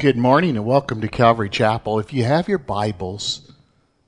[0.00, 1.98] Good morning and welcome to Calvary Chapel.
[1.98, 3.52] If you have your Bibles,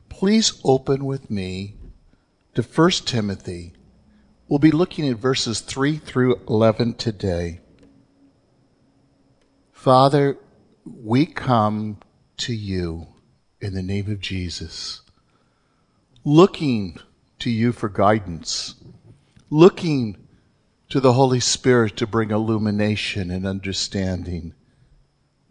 [0.08, 1.74] please open with me
[2.54, 3.74] to 1 Timothy.
[4.48, 7.60] We'll be looking at verses 3 through 11 today.
[9.70, 10.38] Father,
[10.86, 11.98] we come
[12.38, 13.08] to you
[13.60, 15.02] in the name of Jesus,
[16.24, 16.96] looking
[17.38, 18.76] to you for guidance,
[19.50, 20.26] looking
[20.88, 24.54] to the Holy Spirit to bring illumination and understanding.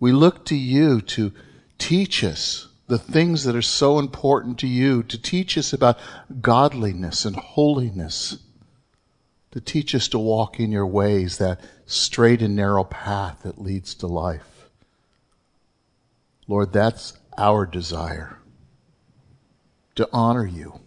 [0.02, 1.31] We look to you to
[1.77, 5.99] teach us the things that are so important to you, to teach us about
[6.41, 8.39] godliness and holiness,
[9.52, 13.94] to teach us to walk in your ways, that straight and narrow path that leads
[13.95, 14.72] to life.
[16.47, 18.39] Lord, that's our desire
[19.94, 20.80] to honor you,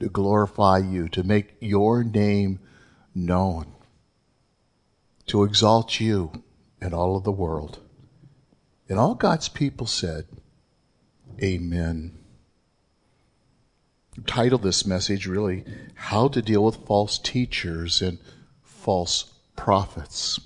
[0.00, 2.60] to glorify you, to make your name
[3.14, 3.72] known,
[5.28, 6.42] to exalt you
[6.82, 7.80] in all of the world.
[8.88, 10.26] And all God's people said,
[11.42, 12.18] Amen.
[14.26, 18.18] Title this message really, How to Deal with False Teachers and
[18.62, 20.40] False Prophets.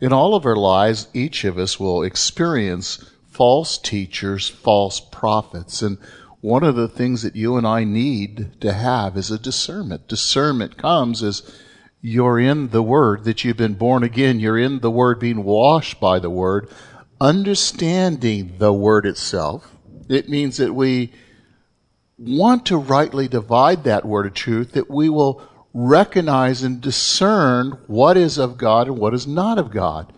[0.00, 5.80] In all of our lives, each of us will experience false teachers, false prophets.
[5.80, 5.98] And
[6.40, 10.08] one of the things that you and I need to have is a discernment.
[10.08, 11.42] Discernment comes as
[12.00, 14.40] you're in the Word, that you've been born again.
[14.40, 16.68] You're in the Word, being washed by the Word
[17.22, 19.76] understanding the word itself.
[20.08, 21.12] It means that we
[22.18, 25.40] want to rightly divide that word of truth, that we will
[25.72, 30.12] recognize and discern what is of God and what is not of God.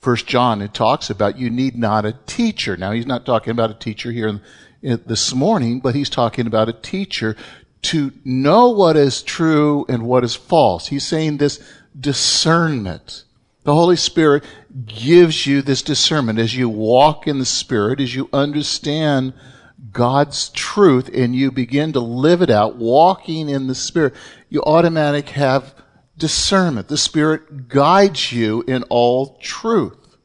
[0.00, 2.76] First John, it talks about you need not a teacher.
[2.76, 4.40] Now, he's not talking about a teacher here in,
[4.80, 7.36] in, this morning, but he's talking about a teacher
[7.82, 10.86] to know what is true and what is false.
[10.86, 11.60] He's saying this
[11.98, 13.24] discernment.
[13.68, 14.44] The Holy Spirit
[14.86, 19.34] gives you this discernment as you walk in the Spirit, as you understand
[19.92, 24.14] God's truth and you begin to live it out, walking in the Spirit,
[24.48, 25.74] you automatically have
[26.16, 26.88] discernment.
[26.88, 30.16] The Spirit guides you in all truth.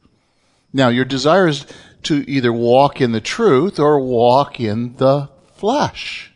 [0.72, 1.66] Now, your desire is
[2.04, 6.32] to either walk in the truth or walk in the flesh.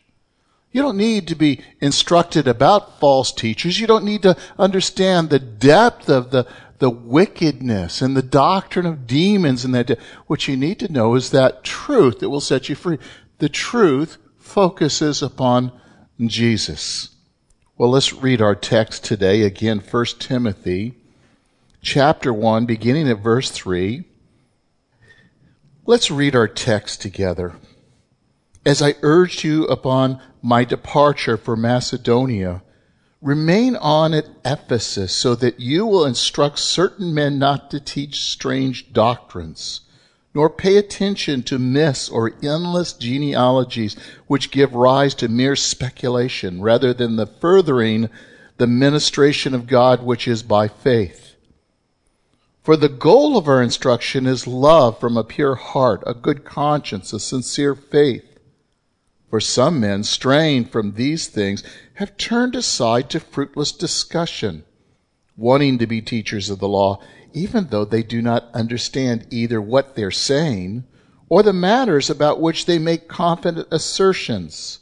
[0.71, 3.81] You don't need to be instructed about false teachers.
[3.81, 6.47] You don't need to understand the depth of the,
[6.78, 9.99] the wickedness and the doctrine of demons and that.
[10.27, 12.99] What you need to know is that truth that will set you free.
[13.39, 15.72] The truth focuses upon
[16.21, 17.11] Jesus.
[17.77, 20.94] Well, let's read our text today again, 1 Timothy
[21.81, 24.05] chapter 1, beginning at verse 3.
[25.87, 27.55] Let's read our text together.
[28.66, 32.62] As I urged you upon my departure for Macedonia,
[33.21, 38.93] Remain on at Ephesus so that you will instruct certain men not to teach strange
[38.93, 39.81] doctrines,
[40.34, 43.97] nor pay attention to myths or endless genealogies
[44.28, 48.09] which give rise to mere speculation rather than the furthering
[48.59, 51.34] the ministration of God which is by faith.
[52.62, 57.12] For the goal of our instruction is love from a pure heart, a good conscience,
[57.12, 58.28] a sincere faith.
[59.31, 61.62] For some men, straying from these things,
[61.94, 64.65] have turned aside to fruitless discussion,
[65.37, 67.00] wanting to be teachers of the law,
[67.33, 70.84] even though they do not understand either what they're saying
[71.28, 74.81] or the matters about which they make confident assertions.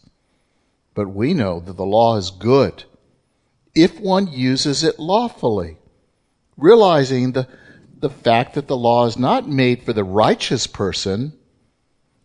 [0.95, 2.85] But we know that the law is good
[3.77, 5.77] if one uses it lawfully,
[6.57, 7.47] realizing the,
[7.99, 11.35] the fact that the law is not made for the righteous person,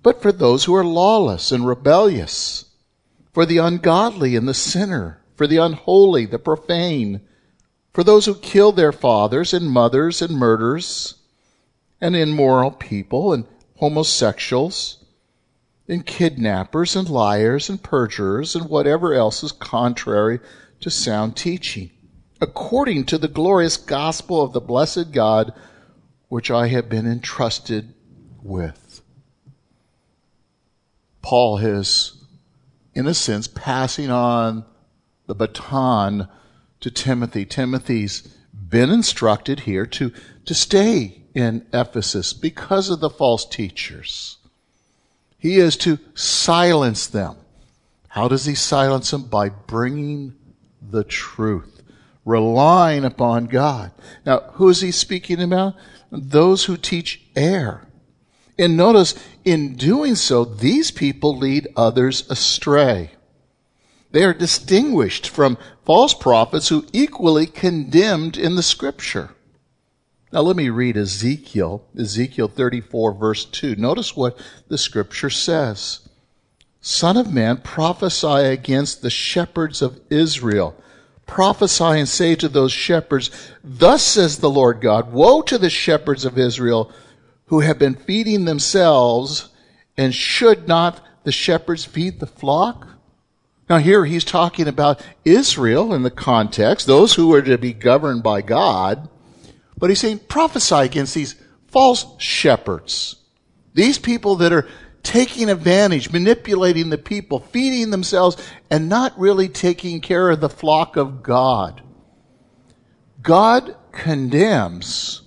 [0.04, 2.66] but for those who are lawless and rebellious
[3.34, 7.22] for the ungodly and the sinner, for the unholy, the profane,
[7.94, 11.16] for those who kill their fathers and mothers and murders,
[12.00, 13.46] and immoral people and
[13.78, 14.98] homosexuals,
[15.88, 20.40] and kidnappers and liars and perjurers and whatever else is contrary
[20.80, 21.92] to sound teaching,
[22.40, 25.54] according to the glorious gospel of the blessed God
[26.30, 27.94] which I have been entrusted
[28.42, 28.81] with.
[31.22, 32.22] Paul has
[32.94, 34.66] in a sense, passing on
[35.28, 36.28] the baton
[36.82, 37.46] to Timothy.
[37.46, 40.12] Timothy's been instructed here to,
[40.46, 44.38] to stay in Ephesus because of the false teachers.
[45.38, 47.38] He is to silence them.
[48.10, 49.24] How does he silence them?
[49.24, 50.36] By bringing
[50.82, 51.82] the truth,
[52.26, 53.92] relying upon God.
[54.26, 55.76] Now, who is he speaking about?
[56.12, 57.88] Those who teach error.
[58.62, 63.10] And notice, in doing so, these people lead others astray.
[64.12, 69.32] They are distinguished from false prophets who equally condemned in the scripture.
[70.32, 73.78] Now let me read Ezekiel, Ezekiel 34 verse 2.
[73.78, 74.38] Notice what
[74.68, 76.08] the scripture says.
[76.82, 80.76] Son of man, prophesy against the shepherds of Israel.
[81.26, 83.32] Prophesy and say to those shepherds,
[83.64, 86.92] Thus says the Lord God, Woe to the shepherds of Israel
[87.52, 89.50] who have been feeding themselves,
[89.98, 92.88] and should not the shepherds feed the flock?
[93.70, 98.24] Now here he's talking about Israel in the context, those who are to be governed
[98.24, 99.10] by God.
[99.78, 101.36] But he's saying prophesy against these
[101.68, 103.18] false shepherds.
[103.74, 104.70] These people that are
[105.04, 108.38] taking advantage, manipulating the people, feeding themselves,
[108.70, 111.82] and not really taking care of the flock of God.
[113.22, 115.24] God condemns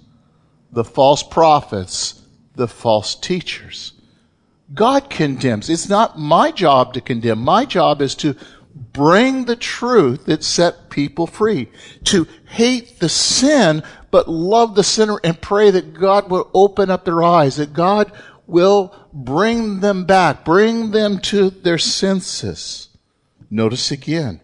[0.75, 2.23] the false prophets,
[2.55, 3.93] the false teachers.
[4.73, 5.71] God condemns.
[5.71, 7.39] It's not my job to condemn.
[7.41, 8.35] My job is to
[8.75, 11.69] bring the truth that set people free.
[12.05, 17.05] To hate the sin, but love the sinner and pray that God will open up
[17.05, 18.11] their eyes, that God
[18.47, 22.89] will bring them back, bring them to their senses.
[23.51, 24.41] Notice again,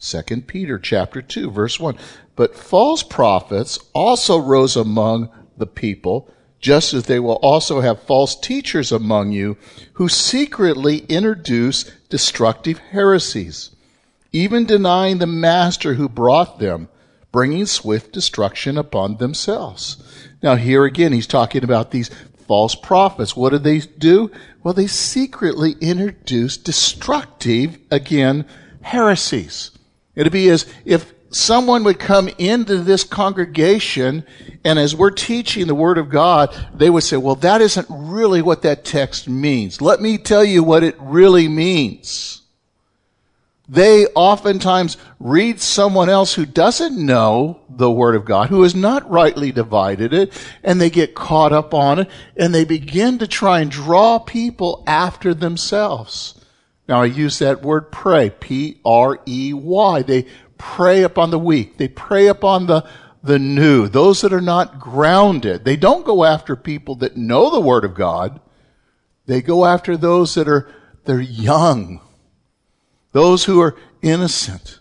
[0.00, 1.96] 2 Peter chapter 2 verse 1.
[2.34, 8.34] But false prophets also rose among the people, just as they will also have false
[8.34, 9.56] teachers among you
[9.94, 13.70] who secretly introduce destructive heresies,
[14.32, 16.88] even denying the master who brought them
[17.30, 20.02] bringing swift destruction upon themselves.
[20.42, 22.10] Now, here again, he's talking about these
[22.46, 23.36] false prophets.
[23.36, 24.30] What did they do?
[24.62, 28.46] Well, they secretly introduced destructive, again,
[28.80, 29.70] heresies.
[30.14, 34.24] It'd be as if someone would come into this congregation
[34.64, 38.42] and as we're teaching the Word of God, they would say, well, that isn't really
[38.42, 39.80] what that text means.
[39.80, 42.38] Let me tell you what it really means
[43.68, 49.08] they oftentimes read someone else who doesn't know the Word of God, who has not
[49.10, 50.32] rightly divided it,
[50.64, 54.82] and they get caught up on it, and they begin to try and draw people
[54.86, 56.34] after themselves.
[56.88, 60.02] Now I use that word pray, P-R-E-Y.
[60.02, 60.26] They
[60.58, 61.78] prey upon the weak.
[61.78, 62.88] They prey upon the,
[63.22, 65.64] the new, those that are not grounded.
[65.64, 68.40] They don't go after people that know the Word of God.
[69.26, 70.70] They go after those that are,
[71.04, 72.00] they're young
[73.12, 74.80] those who are innocent.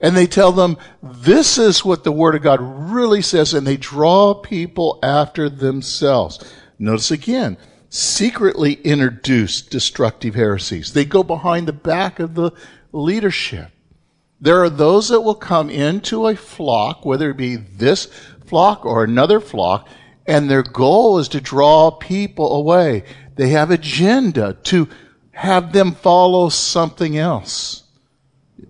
[0.00, 3.76] And they tell them, this is what the Word of God really says, and they
[3.76, 6.42] draw people after themselves.
[6.78, 7.58] Notice again,
[7.90, 10.92] secretly introduce destructive heresies.
[10.92, 12.52] They go behind the back of the
[12.92, 13.70] leadership.
[14.40, 18.06] There are those that will come into a flock, whether it be this
[18.46, 19.86] flock or another flock,
[20.26, 23.04] and their goal is to draw people away.
[23.36, 24.88] They have agenda to
[25.32, 27.84] have them follow something else.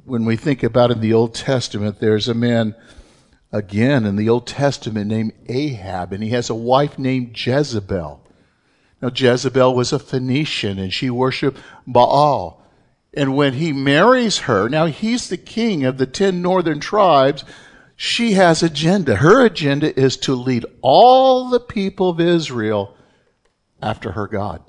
[0.04, 2.74] When we think about in the Old Testament, there's a man
[3.52, 8.20] again in the Old Testament named Ahab, and he has a wife named Jezebel.
[9.02, 12.59] Now, Jezebel was a Phoenician, and she worshiped Baal.
[13.12, 17.44] And when he marries her, now he's the king of the ten northern tribes,
[17.96, 19.16] she has agenda.
[19.16, 22.96] Her agenda is to lead all the people of Israel
[23.82, 24.62] after her God.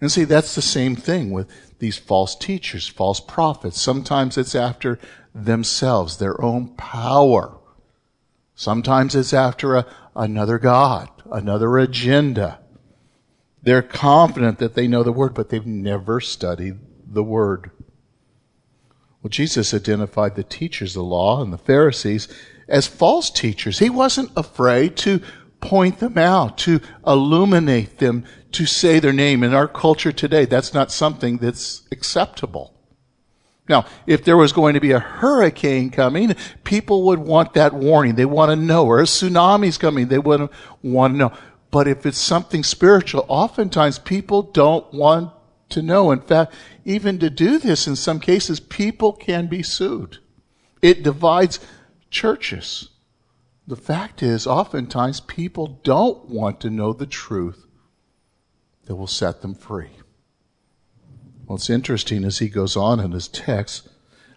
[0.00, 3.80] And see, that's the same thing with these false teachers, false prophets.
[3.80, 4.98] Sometimes it's after
[5.34, 7.58] themselves, their own power.
[8.54, 12.60] Sometimes it's after a, another God, another agenda.
[13.62, 16.78] They're confident that they know the Word, but they've never studied
[17.10, 17.70] the Word.
[19.22, 22.28] Well, Jesus identified the teachers of the law and the Pharisees
[22.68, 23.78] as false teachers.
[23.78, 25.20] He wasn't afraid to
[25.60, 29.42] point them out, to illuminate them, to say their name.
[29.42, 32.74] In our culture today, that's not something that's acceptable.
[33.68, 38.14] Now, if there was going to be a hurricane coming, people would want that warning.
[38.14, 38.86] They want to know.
[38.86, 40.48] Or a tsunami's coming, they would
[40.82, 41.32] want to know.
[41.70, 45.32] But if it's something spiritual, oftentimes people don't want
[45.70, 46.10] to know.
[46.10, 50.18] In fact, even to do this, in some cases, people can be sued.
[50.82, 51.60] It divides
[52.10, 52.90] churches.
[53.66, 57.66] The fact is, oftentimes people don't want to know the truth
[58.86, 59.90] that will set them free.
[61.46, 63.88] Well, it's interesting as he goes on in his text.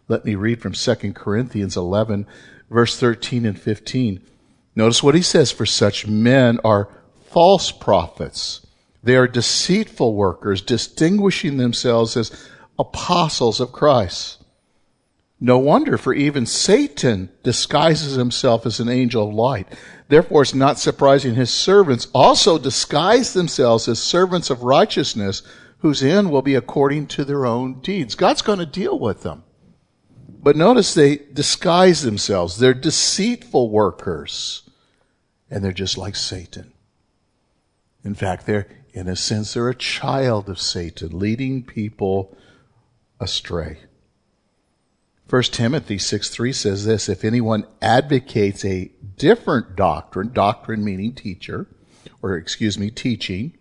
[0.07, 2.27] Let me read from 2 Corinthians 11,
[2.69, 4.21] verse 13 and 15.
[4.75, 6.89] Notice what he says For such men are
[7.29, 8.62] false prophets.
[9.03, 14.43] They are deceitful workers, distinguishing themselves as apostles of Christ.
[15.39, 19.67] No wonder, for even Satan disguises himself as an angel of light.
[20.07, 25.43] Therefore, it's not surprising his servants also disguise themselves as servants of righteousness,
[25.79, 28.15] whose end will be according to their own deeds.
[28.15, 29.43] God's going to deal with them.
[30.41, 32.57] But notice they disguise themselves.
[32.57, 34.61] They're deceitful workers.
[35.49, 36.73] and they're just like Satan.
[38.03, 42.37] In fact, they're, in a sense, they're a child of Satan, leading people
[43.19, 43.79] astray.
[45.29, 51.67] 1 Timothy 6 3 says this If anyone advocates a different doctrine, doctrine meaning teacher,
[52.21, 53.57] or excuse me, teaching,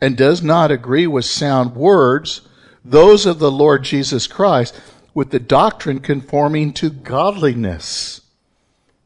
[0.00, 2.42] and does not agree with sound words,
[2.84, 4.80] those of the Lord Jesus Christ,
[5.12, 8.20] with the doctrine conforming to godliness.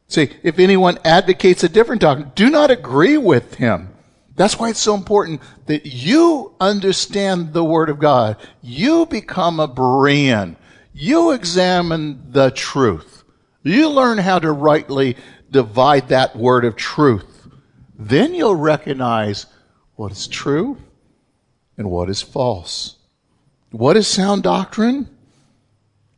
[0.09, 3.89] See, if anyone advocates a different doctrine, do not agree with him.
[4.35, 8.37] That's why it's so important that you understand the Word of God.
[8.63, 10.57] You become a Berean.
[10.95, 13.25] You examine the truth.
[13.63, 15.17] You learn how to rightly
[15.51, 17.49] divide that word of truth.
[17.99, 19.47] Then you'll recognize
[19.95, 20.79] what is true
[21.77, 22.97] and what is false.
[23.71, 25.09] What is sound doctrine?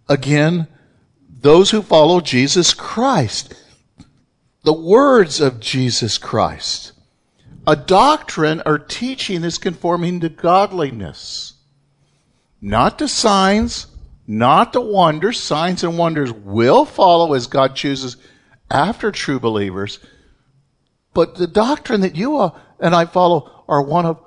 [0.08, 0.66] Again,
[1.28, 3.54] those who follow Jesus Christ.
[4.62, 6.92] The words of Jesus Christ.
[7.66, 11.54] A doctrine or teaching is conforming to godliness.
[12.60, 13.86] Not to signs,
[14.26, 15.40] not to wonders.
[15.40, 18.16] Signs and wonders will follow as God chooses
[18.70, 19.98] after true believers.
[21.14, 24.18] But the doctrine that you uh, and I follow are one of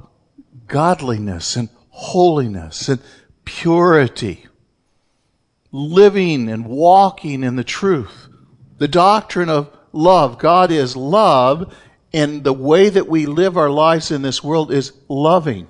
[0.67, 3.01] godliness and holiness and
[3.45, 4.45] purity,
[5.71, 8.27] living and walking in the truth.
[8.77, 10.37] The doctrine of love.
[10.37, 11.75] God is love,
[12.13, 15.67] and the way that we live our lives in this world is loving.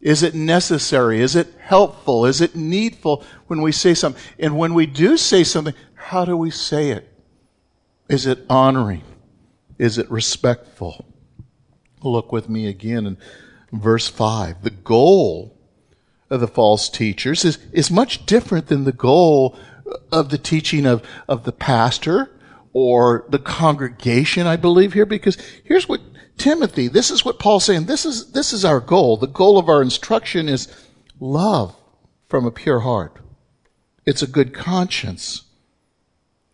[0.00, 1.20] Is it necessary?
[1.20, 2.24] Is it helpful?
[2.24, 4.22] Is it needful when we say something?
[4.38, 7.06] And when we do say something, how do we say it?
[8.08, 9.02] Is it honoring?
[9.78, 11.04] Is it respectful?
[12.02, 13.18] Look with me again in
[13.70, 14.62] verse 5.
[14.62, 15.56] The goal
[16.30, 19.56] of the false teachers is, is much different than the goal
[20.10, 22.30] of the teaching of, of the pastor
[22.72, 26.00] or the congregation, I believe here, because here's what
[26.36, 27.86] Timothy, this is what Paul's saying.
[27.86, 29.16] This is, this is our goal.
[29.16, 30.68] The goal of our instruction is
[31.18, 31.76] love
[32.28, 33.18] from a pure heart.
[34.06, 35.44] It's a good conscience,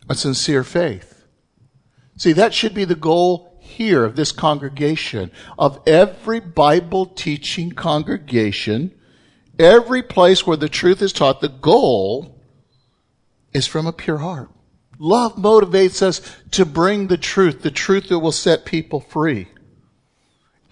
[0.08, 1.24] a sincere faith.
[2.16, 8.92] See, that should be the goal here of this congregation, of every Bible teaching congregation,
[9.58, 11.40] every place where the truth is taught.
[11.40, 12.40] The goal
[13.52, 14.50] is from a pure heart.
[14.98, 16.20] Love motivates us
[16.52, 19.48] to bring the truth, the truth that will set people free.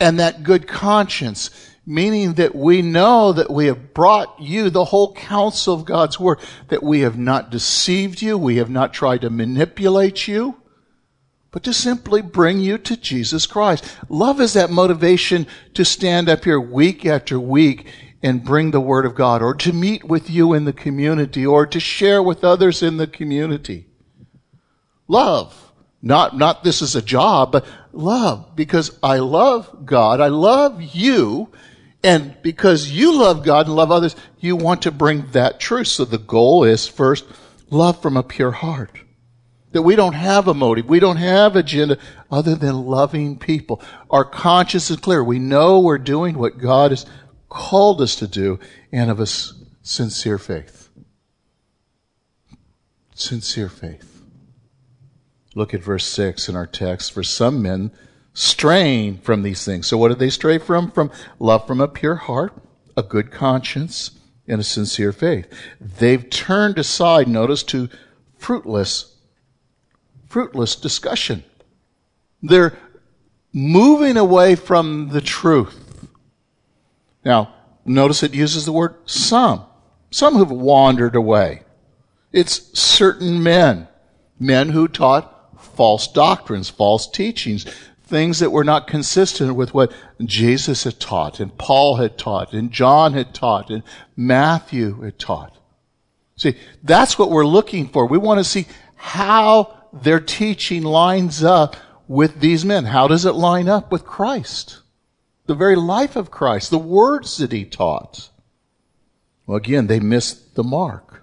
[0.00, 1.50] And that good conscience,
[1.86, 6.38] meaning that we know that we have brought you the whole counsel of God's Word,
[6.68, 10.56] that we have not deceived you, we have not tried to manipulate you,
[11.50, 13.84] but to simply bring you to Jesus Christ.
[14.08, 17.86] Love is that motivation to stand up here week after week
[18.22, 21.66] and bring the Word of God, or to meet with you in the community, or
[21.66, 23.86] to share with others in the community.
[25.08, 25.60] Love.
[26.02, 28.54] Not, not this is a job, but love.
[28.54, 30.20] Because I love God.
[30.20, 31.48] I love you.
[32.02, 35.88] And because you love God and love others, you want to bring that truth.
[35.88, 37.24] So the goal is first,
[37.70, 38.98] love from a pure heart.
[39.72, 40.86] That we don't have a motive.
[40.86, 41.98] We don't have agenda
[42.30, 43.80] other than loving people.
[44.10, 45.24] Our conscience is clear.
[45.24, 47.06] We know we're doing what God has
[47.48, 48.60] called us to do
[48.92, 50.90] and of a sincere faith.
[53.14, 54.13] Sincere faith.
[55.54, 57.12] Look at verse 6 in our text.
[57.12, 57.92] For some men
[58.32, 59.86] strain from these things.
[59.86, 60.90] So what did they stray from?
[60.90, 62.52] From love from a pure heart,
[62.96, 64.10] a good conscience,
[64.46, 65.46] and a sincere faith.
[65.80, 67.88] They've turned aside, notice, to
[68.36, 69.16] fruitless,
[70.28, 71.44] fruitless discussion.
[72.42, 72.76] They're
[73.52, 76.08] moving away from the truth.
[77.24, 77.54] Now,
[77.86, 79.64] notice it uses the word some.
[80.10, 81.62] Some who've wandered away.
[82.32, 83.88] It's certain men.
[84.38, 85.33] Men who taught
[85.74, 87.64] false doctrines, false teachings,
[88.04, 92.70] things that were not consistent with what Jesus had taught and Paul had taught and
[92.70, 93.82] John had taught and
[94.16, 95.56] Matthew had taught.
[96.36, 98.06] See, that's what we're looking for.
[98.06, 98.66] We want to see
[98.96, 101.76] how their teaching lines up
[102.08, 102.86] with these men.
[102.86, 104.80] How does it line up with Christ?
[105.46, 108.30] The very life of Christ, the words that he taught.
[109.46, 111.22] Well, again, they missed the mark.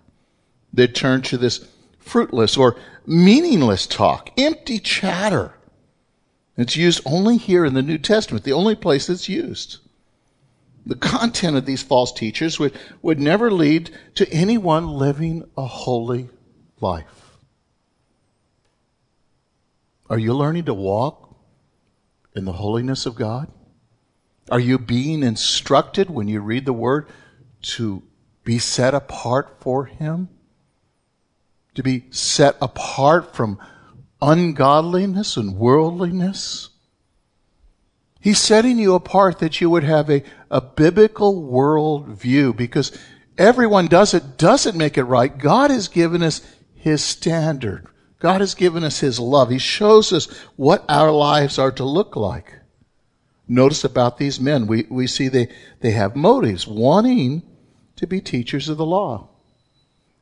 [0.73, 1.67] They turned to this
[2.11, 2.75] fruitless or
[3.05, 5.53] meaningless talk, empty chatter.
[6.57, 9.77] It's used only here in the New Testament, the only place it's used.
[10.85, 16.29] The content of these false teachers would, would never lead to anyone living a holy
[16.81, 17.37] life.
[20.09, 21.33] Are you learning to walk
[22.35, 23.49] in the holiness of God?
[24.49, 27.07] Are you being instructed when you read the Word
[27.61, 28.03] to
[28.43, 30.27] be set apart for Him?
[31.75, 33.59] To be set apart from
[34.21, 36.69] ungodliness and worldliness.
[38.19, 42.97] He's setting you apart that you would have a, a biblical world view because
[43.37, 45.35] everyone does it, doesn't make it right.
[45.35, 46.41] God has given us
[46.75, 47.87] His standard.
[48.19, 49.49] God has given us His love.
[49.49, 52.59] He shows us what our lives are to look like.
[53.47, 55.47] Notice about these men, we, we see they,
[55.79, 57.41] they have motives, wanting
[57.95, 59.30] to be teachers of the law.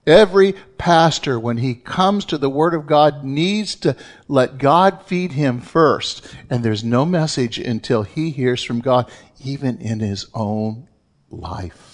[0.07, 3.95] Every pastor, when he comes to the Word of God, needs to
[4.27, 6.35] let God feed him first.
[6.49, 9.09] And there's no message until he hears from God,
[9.43, 10.87] even in his own
[11.29, 11.89] life.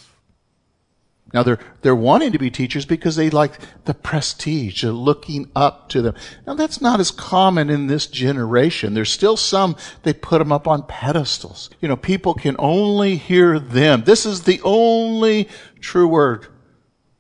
[1.34, 5.90] Now they're, they're wanting to be teachers because they like the prestige, they're looking up
[5.90, 6.16] to them.
[6.48, 8.94] Now that's not as common in this generation.
[8.94, 11.70] There's still some, they put them up on pedestals.
[11.82, 14.04] You know, people can only hear them.
[14.06, 15.50] This is the only
[15.82, 16.48] true word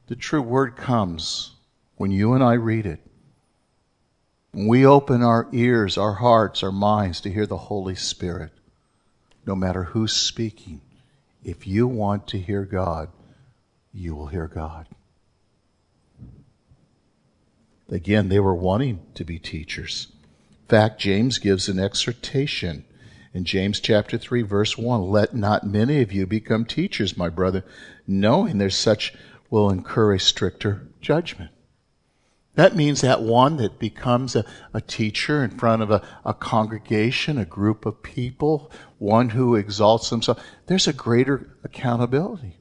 [0.08, 1.52] the true word comes
[1.98, 3.00] when you and I read it.
[4.52, 8.52] When we open our ears, our hearts, our minds to hear the Holy Spirit,
[9.46, 10.82] no matter who's speaking,
[11.44, 13.10] if you want to hear God,
[13.94, 14.88] you will hear God.
[17.90, 20.08] Again, they were wanting to be teachers.
[20.64, 22.86] In fact, James gives an exhortation
[23.36, 27.66] in James chapter 3 verse 1, let not many of you become teachers, my brother,
[28.08, 29.14] knowing there's such
[29.56, 31.50] will incur a stricter judgment.
[32.56, 34.44] That means that one that becomes a,
[34.74, 40.10] a teacher in front of a, a congregation, a group of people, one who exalts
[40.10, 42.58] himself, there's a greater accountability.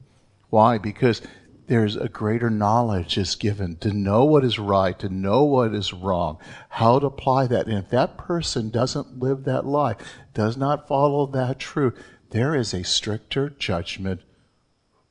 [0.49, 0.77] Why?
[0.77, 1.21] Because
[1.67, 5.91] there's a greater knowledge is given to know what is right, to know what is
[5.91, 6.37] wrong,
[6.69, 7.67] how to apply that.
[7.67, 9.97] And if that person doesn't live that life,
[10.33, 14.21] does not follow that truth, there is a stricter judgment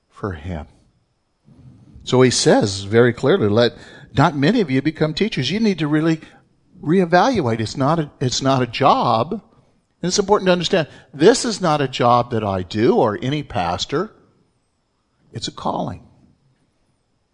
[0.09, 0.67] for him.
[2.05, 3.73] So he says very clearly, let
[4.17, 5.51] not many of you become teachers.
[5.51, 6.21] You need to really
[6.81, 7.61] reevaluate.
[7.61, 9.33] It's not a, it's not a job.
[9.33, 13.43] And it's important to understand this is not a job that I do or any
[13.43, 14.13] pastor.
[15.33, 16.07] It's a calling.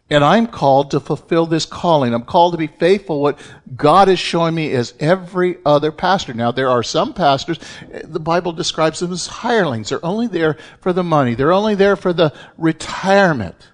[0.09, 2.14] And I'm called to fulfill this calling.
[2.14, 3.20] I'm called to be faithful.
[3.20, 3.38] What
[3.76, 6.35] God is showing me is every other pastor.
[6.35, 7.59] Now, there are some pastors,
[8.04, 9.88] the Bible describes them as hirelings.
[9.88, 11.35] They're only there for the money.
[11.35, 13.68] They're only there for the retirement.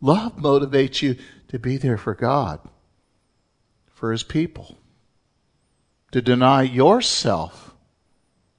[0.00, 1.16] Love motivates you
[1.48, 2.60] to be there for God,
[3.86, 4.78] for His people,
[6.12, 7.74] to deny yourself,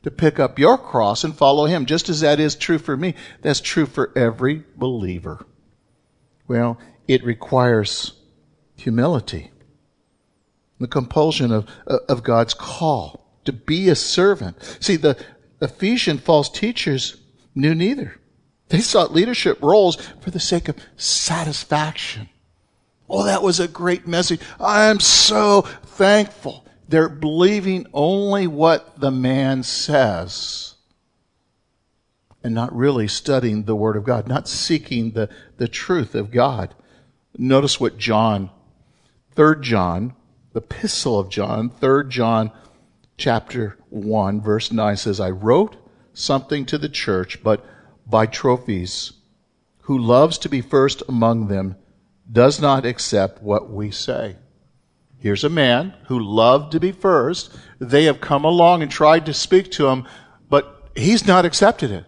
[0.04, 3.14] to pick up your cross and follow Him, just as that is true for me.
[3.42, 5.46] That's true for every believer.
[6.48, 8.14] Well, it requires
[8.76, 9.52] humility,
[10.80, 14.78] the compulsion of, of God's call to be a servant.
[14.80, 15.18] See, the
[15.62, 17.18] Ephesian false teachers
[17.56, 18.20] knew neither.
[18.70, 22.30] They sought leadership roles for the sake of satisfaction.
[23.10, 24.42] Oh, that was a great message.
[24.60, 26.66] I am so thankful.
[26.90, 30.76] They're believing only what the man says
[32.44, 36.74] and not really studying the Word of God, not seeking the, the truth of God.
[37.38, 38.50] Notice what John,
[39.36, 40.14] 3 John,
[40.54, 42.52] the epistle of John, 3 John
[43.18, 45.76] chapter 1, verse 9 says, I wrote
[46.14, 47.66] something to the church, but
[48.10, 49.14] Diotrephes,
[49.82, 51.76] who loves to be first among them,
[52.32, 54.36] does not accept what we say.
[55.20, 57.56] Here's a man who loved to be first.
[57.80, 60.06] They have come along and tried to speak to him,
[60.50, 62.06] but he's not accepted it.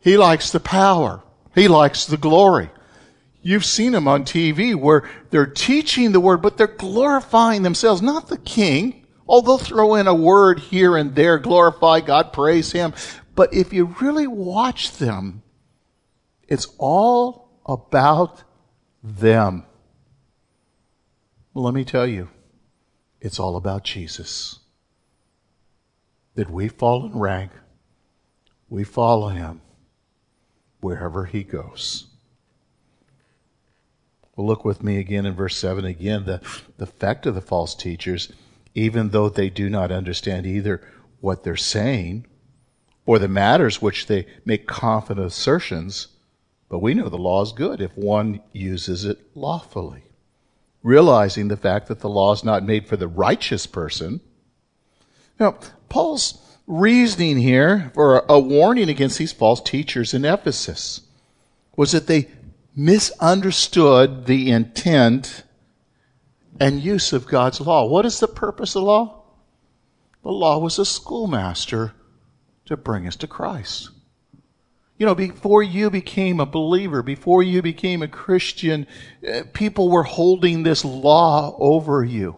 [0.00, 1.22] He likes the power.
[1.54, 2.70] He likes the glory.
[3.42, 8.28] You've seen him on TV where they're teaching the word, but they're glorifying themselves, not
[8.28, 9.06] the king.
[9.28, 12.92] Oh, they'll throw in a word here and there, glorify God, praise him.
[13.34, 15.42] But if you really watch them,
[16.48, 18.44] it's all about
[19.02, 19.64] them.
[21.54, 22.28] Well, let me tell you,
[23.20, 24.58] it's all about Jesus.
[26.34, 27.52] That we fall in rank,
[28.68, 29.60] we follow him
[30.80, 32.06] wherever he goes.
[34.34, 36.24] Well, look with me again in verse 7 again.
[36.24, 36.40] The,
[36.78, 38.32] the effect of the false teachers,
[38.74, 40.80] even though they do not understand either
[41.20, 42.26] what they're saying
[43.04, 46.08] or the matters which they make confident assertions,
[46.68, 50.04] but we know the law is good if one uses it lawfully.
[50.82, 54.20] Realizing the fact that the law is not made for the righteous person.
[55.38, 61.02] Now, Paul's reasoning here for a warning against these false teachers in Ephesus
[61.76, 62.28] was that they
[62.74, 65.42] misunderstood the intent
[66.58, 67.86] and use of God's law.
[67.86, 69.22] What is the purpose of law?
[70.22, 71.92] The law was a schoolmaster
[72.66, 73.90] to bring us to Christ.
[74.98, 78.86] You know, before you became a believer, before you became a Christian,
[79.28, 82.36] uh, people were holding this law over you.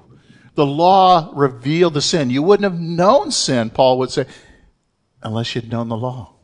[0.55, 2.31] The law revealed the sin.
[2.31, 4.27] You wouldn't have known sin, Paul would say,
[5.23, 6.35] unless you'd known the law.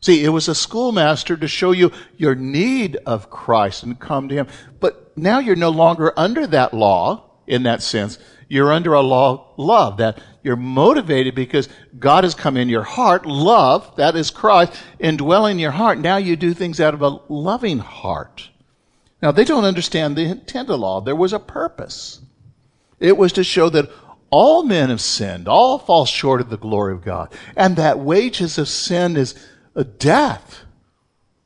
[0.00, 4.34] See, it was a schoolmaster to show you your need of Christ and come to
[4.34, 4.48] Him.
[4.78, 8.18] But now you're no longer under that law in that sense.
[8.48, 12.84] You're under a law of love that you're motivated because God has come in your
[12.84, 13.26] heart.
[13.26, 15.98] Love, that is Christ, indwelling your heart.
[15.98, 18.50] Now you do things out of a loving heart.
[19.20, 21.00] Now they don't understand the intent of law.
[21.00, 22.20] There was a purpose.
[23.00, 23.90] It was to show that
[24.30, 28.56] all men have sinned, all fall short of the glory of God, and that wages
[28.56, 29.34] of sin is
[29.74, 30.64] a death.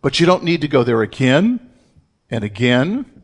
[0.02, 1.70] But you don't need to go there again
[2.30, 3.19] and again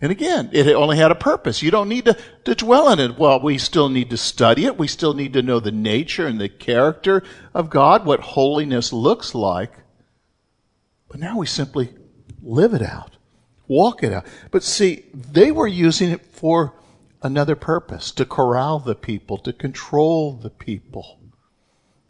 [0.00, 0.50] and again.
[0.52, 1.62] It only had a purpose.
[1.62, 3.18] You don't need to, to dwell in it.
[3.18, 4.78] Well, we still need to study it.
[4.78, 9.34] We still need to know the nature and the character of God, what holiness looks
[9.34, 9.72] like.
[11.08, 11.94] But now we simply
[12.42, 13.16] live it out,
[13.66, 14.26] walk it out.
[14.50, 16.74] But see, they were using it for
[17.22, 21.18] another purpose to corral the people, to control the people,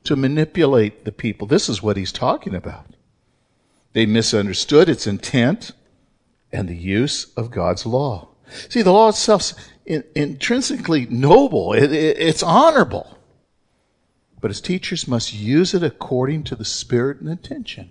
[0.05, 1.46] to manipulate the people.
[1.46, 2.87] This is what he's talking about.
[3.94, 5.72] They misunderstood its intent
[6.52, 8.28] and the use of God's law.
[8.68, 9.52] See, the law itself
[9.84, 13.18] is intrinsically noble, it, it, it's honorable.
[14.40, 17.90] But its teachers must use it according to the spirit and intention.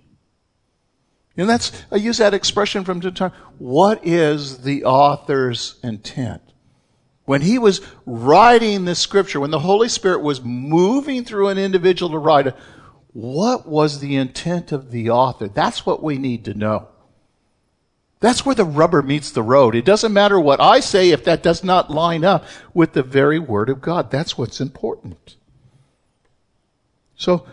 [1.36, 3.32] And that's, I use that expression from time to time.
[3.58, 6.42] What is the author's intent?
[7.26, 12.10] When he was writing this scripture, when the Holy Spirit was moving through an individual
[12.10, 12.56] to write it,
[13.12, 15.46] what was the intent of the author?
[15.46, 16.88] That's what we need to know.
[18.20, 19.74] That's where the rubber meets the road.
[19.74, 23.38] It doesn't matter what I say if that does not line up with the very
[23.38, 24.10] Word of God.
[24.10, 25.36] That's what's important.
[27.16, 27.46] So,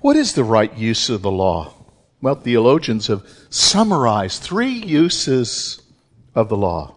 [0.00, 1.74] what is the right use of the law?
[2.20, 5.82] Well, theologians have summarized three uses
[6.34, 6.96] of the law.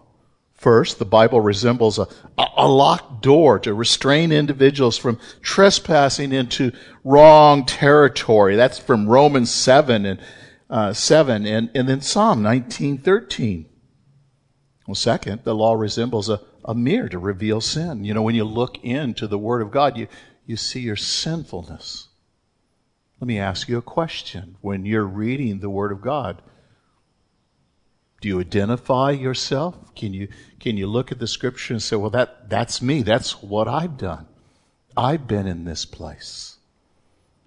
[0.54, 2.06] First, the Bible resembles a,
[2.38, 6.72] a locked door to restrain individuals from trespassing into
[7.04, 8.54] wrong territory.
[8.54, 10.20] That's from Romans 7 and
[10.72, 13.66] uh, 7 and, and then Psalm 19:13.
[14.88, 18.04] Well, second, the law resembles a, a mirror to reveal sin.
[18.04, 20.08] You know, when you look into the Word of God, you,
[20.46, 22.08] you see your sinfulness.
[23.20, 24.56] Let me ask you a question.
[24.62, 26.42] When you're reading the Word of God,
[28.22, 29.94] do you identify yourself?
[29.94, 33.02] Can you, can you look at the scripture and say, well, that, that's me.
[33.02, 34.26] That's what I've done.
[34.96, 36.56] I've been in this place.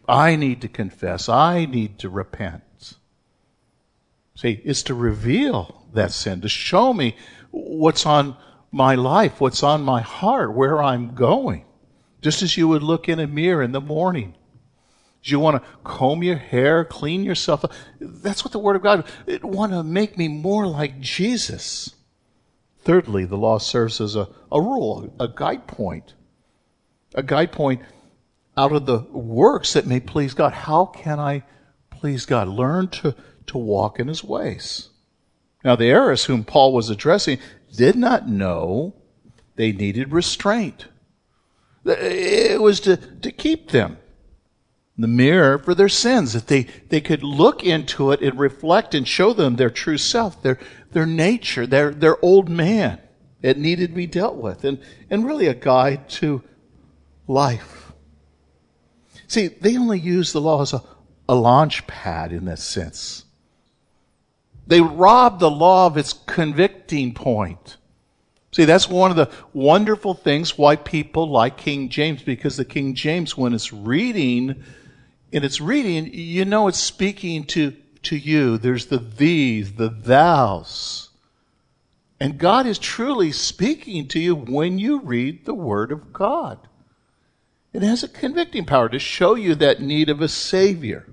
[0.08, 1.28] I need to confess.
[1.28, 2.62] I need to repent.
[4.36, 7.16] See, it's to reveal that sin, to show me
[7.52, 8.36] what's on
[8.72, 11.66] my life, what's on my heart, where I'm going.
[12.22, 14.36] Just as you would look in a mirror in the morning
[15.26, 17.74] do you want to comb your hair, clean yourself up?
[18.00, 21.96] That's what the Word of God, it want to make me more like Jesus.
[22.84, 26.14] Thirdly, the law serves as a, a rule, a guide point.
[27.16, 27.82] A guide point
[28.56, 30.54] out of the works that may please God.
[30.54, 31.44] How can I
[31.90, 32.48] please God?
[32.48, 33.16] Learn to,
[33.48, 34.90] to walk in His ways.
[35.64, 37.40] Now, the heiress whom Paul was addressing
[37.76, 38.94] did not know
[39.56, 40.88] they needed restraint.
[41.86, 43.98] It was to, to keep them
[44.98, 49.08] the mirror for their sins, that they, they could look into it and reflect and
[49.08, 50.58] show them their true self, their,
[50.92, 53.00] their nature, their, their old man.
[53.42, 54.80] It needed to be dealt with and,
[55.10, 56.42] and really a guide to
[57.28, 57.92] life.
[59.28, 60.82] See, they only use the law as a,
[61.28, 63.25] a launch pad in that sense.
[64.68, 67.78] They rob the law of its convicting point.
[68.52, 72.96] See, that's one of the wonderful things why people like King James, because the King
[72.96, 74.64] James, when it's reading
[75.32, 78.58] in its reading, you know it's speaking to, to you.
[78.58, 81.10] There's the these, the thous.
[82.20, 86.60] And God is truly speaking to you when you read the Word of God.
[87.74, 91.10] It has a convicting power to show you that need of a Savior.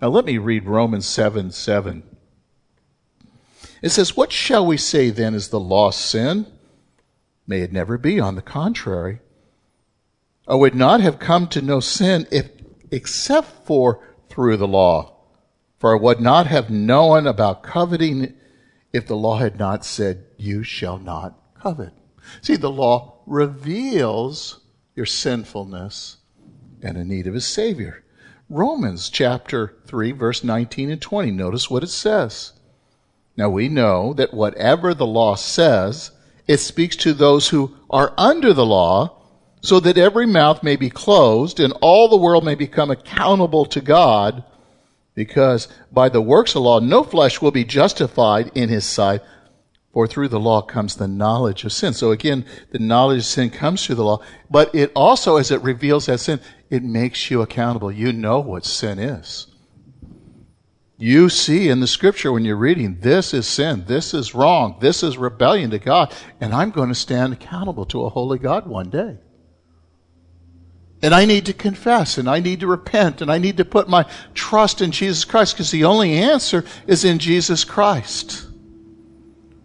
[0.00, 2.04] Now let me read Romans 7 7.
[3.82, 6.46] It says, What shall we say then is the lost sin?
[7.46, 8.18] May it never be.
[8.20, 9.20] On the contrary,
[10.48, 12.50] I would not have come to know sin if
[12.90, 15.16] except for through the law.
[15.78, 18.34] For I would not have known about coveting
[18.92, 21.92] if the law had not said, You shall not covet.
[22.40, 24.60] See, the law reveals
[24.94, 26.18] your sinfulness
[26.82, 28.04] and a need of a Savior.
[28.48, 31.30] Romans chapter 3, verse 19 and 20.
[31.32, 32.53] Notice what it says.
[33.36, 36.12] Now we know that whatever the law says,
[36.46, 39.20] it speaks to those who are under the law
[39.60, 43.80] so that every mouth may be closed and all the world may become accountable to
[43.80, 44.44] God,
[45.14, 49.22] because by the works of law no flesh will be justified in his sight,
[49.94, 51.94] For through the law comes the knowledge of sin.
[51.94, 54.20] So again, the knowledge of sin comes through the law,
[54.50, 57.92] but it also, as it reveals that sin, it makes you accountable.
[57.92, 59.46] You know what sin is.
[60.96, 65.02] You see in the scripture when you're reading, this is sin, this is wrong, this
[65.02, 68.90] is rebellion to God, and I'm going to stand accountable to a holy God one
[68.90, 69.18] day.
[71.02, 73.88] And I need to confess, and I need to repent, and I need to put
[73.88, 78.46] my trust in Jesus Christ, because the only answer is in Jesus Christ.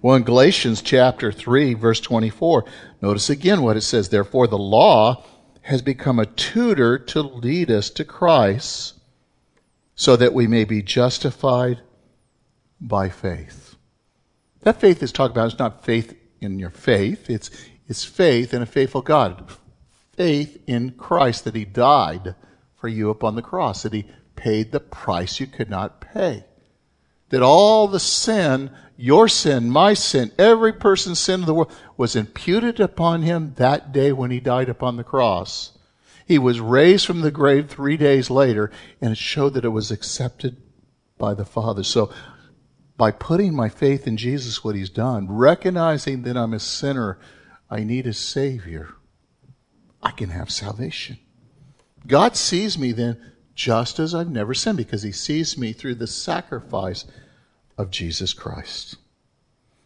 [0.02, 2.66] Well, in Galatians chapter 3, verse 24,
[3.02, 4.10] notice again what it says.
[4.10, 5.24] Therefore, the law
[5.62, 8.99] has become a tutor to lead us to Christ
[10.00, 11.82] so that we may be justified
[12.80, 13.76] by faith.
[14.62, 17.52] That faith is talked about is not faith in your faith, it's,
[17.86, 19.52] it's faith in a faithful God.
[20.14, 22.34] Faith in Christ that He died
[22.78, 24.06] for you upon the cross, that He
[24.38, 26.46] paid the price you could not pay.
[27.28, 32.18] That all the sin your sin, my sin, every person's sin in the world was
[32.18, 35.78] imputed upon him that day when he died upon the cross.
[36.30, 39.90] He was raised from the grave three days later, and it showed that it was
[39.90, 40.58] accepted
[41.18, 41.84] by the Father.
[41.84, 42.14] So,
[42.98, 47.18] by putting my faith in Jesus, what he's done, recognizing that I'm a sinner,
[47.68, 48.94] I need a Savior,
[50.04, 51.18] I can have salvation.
[52.06, 56.06] God sees me then just as I've never sinned because he sees me through the
[56.06, 57.06] sacrifice
[57.76, 58.98] of Jesus Christ.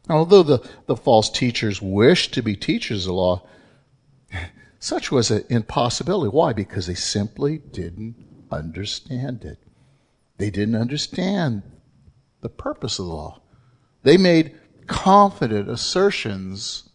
[0.10, 3.47] Now, although the, the false teachers wished to be teachers of the law,
[4.83, 6.29] such was an impossibility.
[6.29, 6.51] Why?
[6.51, 8.15] Because they simply didn't
[8.51, 9.57] understand it.
[10.37, 11.63] They didn't understand
[12.41, 13.41] the purpose of the law.
[14.03, 16.89] They made confident assertions,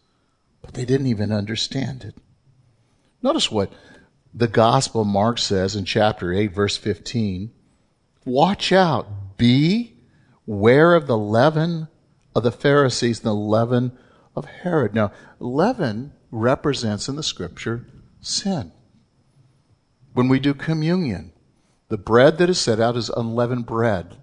[0.60, 2.14] but they didn't even understand it.
[3.22, 3.72] Notice what
[4.34, 7.50] the Gospel Mark says in chapter 8, verse 15.
[8.26, 9.94] Watch out, be
[10.44, 11.88] Ware of the leaven
[12.34, 13.92] of the Pharisees and the leaven
[14.36, 14.94] of Herod.
[14.94, 17.86] Now, leaven represents in the scripture
[18.20, 18.72] sin.
[20.12, 21.32] When we do communion,
[21.88, 24.16] the bread that is set out is unleavened bread.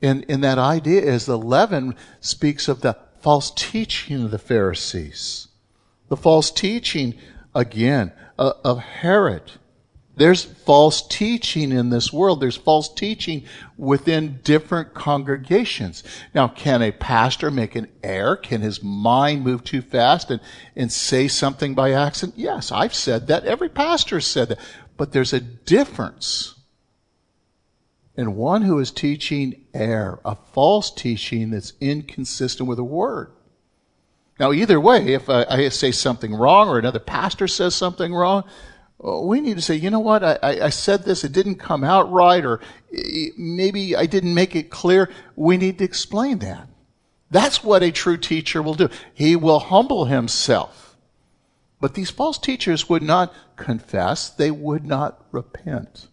[0.00, 5.48] And, and that idea is the leaven speaks of the false teaching of the Pharisees.
[6.08, 7.14] The false teaching,
[7.54, 9.52] again, uh, of Herod.
[10.16, 12.40] There's false teaching in this world.
[12.40, 13.44] There's false teaching
[13.76, 16.04] within different congregations.
[16.32, 18.36] Now, can a pastor make an error?
[18.36, 20.40] Can his mind move too fast and,
[20.76, 22.38] and say something by accident?
[22.38, 23.44] Yes, I've said that.
[23.44, 24.60] Every pastor has said that.
[24.96, 26.54] But there's a difference
[28.16, 33.32] in one who is teaching error, a false teaching that's inconsistent with the word.
[34.38, 38.44] Now, either way, if I, I say something wrong or another pastor says something wrong,
[38.98, 42.10] we need to say, you know what, I, I, said this, it didn't come out
[42.10, 42.60] right, or
[43.36, 45.10] maybe I didn't make it clear.
[45.36, 46.68] We need to explain that.
[47.30, 48.88] That's what a true teacher will do.
[49.12, 50.96] He will humble himself.
[51.80, 56.08] But these false teachers would not confess, they would not repent.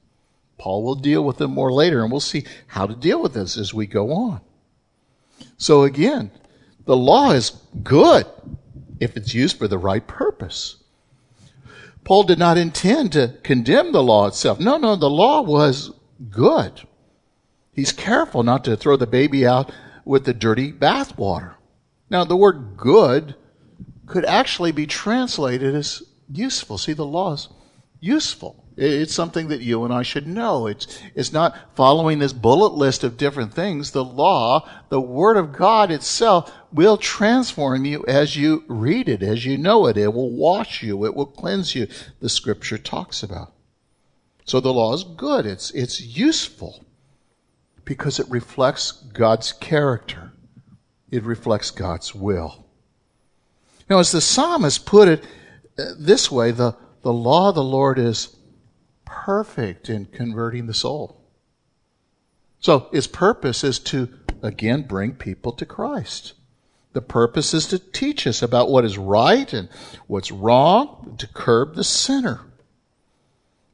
[0.57, 3.57] Paul will deal with them more later, and we'll see how to deal with this
[3.57, 4.41] as we go on.
[5.57, 6.31] So again,
[6.85, 7.51] the law is
[7.83, 8.25] good
[8.99, 10.80] if it's used for the right purpose.
[12.03, 14.59] Paul did not intend to condemn the law itself.
[14.59, 15.91] No, no, the law was
[16.29, 16.81] good.
[17.73, 19.71] He's careful not to throw the baby out
[20.03, 21.55] with the dirty bathwater.
[22.09, 23.35] Now, the word good
[24.05, 26.77] could actually be translated as useful.
[26.77, 27.47] See, the law is
[27.99, 28.60] useful.
[28.83, 30.65] It's something that you and I should know.
[30.65, 33.91] It's, it's not following this bullet list of different things.
[33.91, 39.45] The law, the Word of God itself, will transform you as you read it, as
[39.45, 39.97] you know it.
[39.97, 41.05] It will wash you.
[41.05, 41.87] It will cleanse you.
[42.21, 43.53] The Scripture talks about.
[44.45, 45.45] So the law is good.
[45.45, 46.83] It's, it's useful
[47.85, 50.31] because it reflects God's character.
[51.11, 52.65] It reflects God's will.
[53.87, 55.23] Now, as the psalmist put it
[55.77, 58.37] uh, this way, the, the law of the Lord is
[59.25, 61.21] perfect in converting the soul.
[62.59, 64.09] So its purpose is to,
[64.41, 66.33] again, bring people to Christ.
[66.93, 69.69] The purpose is to teach us about what is right and
[70.07, 72.41] what's wrong, to curb the sinner.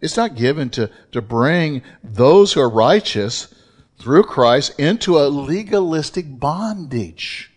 [0.02, 3.54] It's not given to, to bring those who are righteous
[3.98, 7.52] through Christ into a legalistic bondage.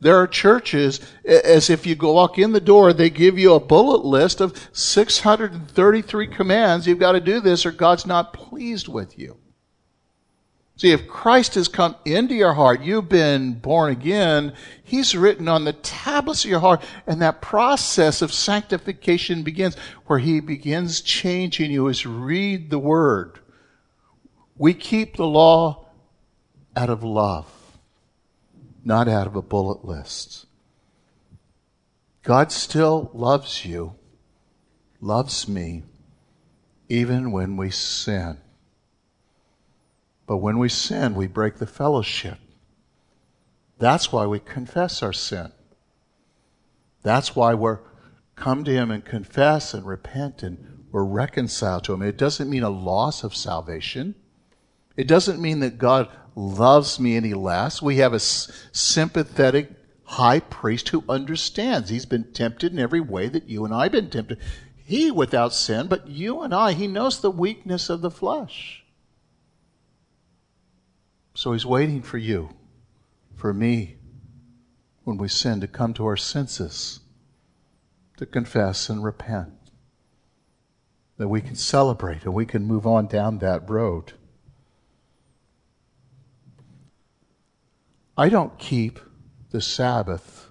[0.00, 3.60] There are churches, as if you go walk in the door, they give you a
[3.60, 6.86] bullet list of 633 commands.
[6.86, 9.36] You've got to do this or God's not pleased with you.
[10.76, 15.64] See, if Christ has come into your heart, you've been born again, He's written on
[15.64, 21.70] the tablets of your heart, and that process of sanctification begins where He begins changing
[21.70, 23.40] you as read the Word.
[24.56, 25.84] We keep the law
[26.74, 27.59] out of love
[28.84, 30.46] not out of a bullet list.
[32.22, 33.94] God still loves you,
[35.00, 35.84] loves me,
[36.88, 38.38] even when we sin.
[40.26, 42.38] But when we sin, we break the fellowship.
[43.78, 45.52] That's why we confess our sin.
[47.02, 47.80] That's why we're
[48.36, 52.02] come to Him and confess and repent and we're reconciled to Him.
[52.02, 54.14] It doesn't mean a loss of salvation.
[54.96, 57.82] It doesn't mean that God loves me any less.
[57.82, 59.70] We have a sympathetic
[60.04, 61.88] high priest who understands.
[61.88, 64.38] He's been tempted in every way that you and I have been tempted.
[64.76, 68.84] He without sin, but you and I, he knows the weakness of the flesh.
[71.34, 72.50] So he's waiting for you,
[73.36, 73.98] for me,
[75.04, 77.00] when we sin, to come to our senses,
[78.16, 79.52] to confess and repent.
[81.18, 84.14] That we can celebrate and we can move on down that road.
[88.16, 88.98] I don't keep
[89.50, 90.50] the Sabbath.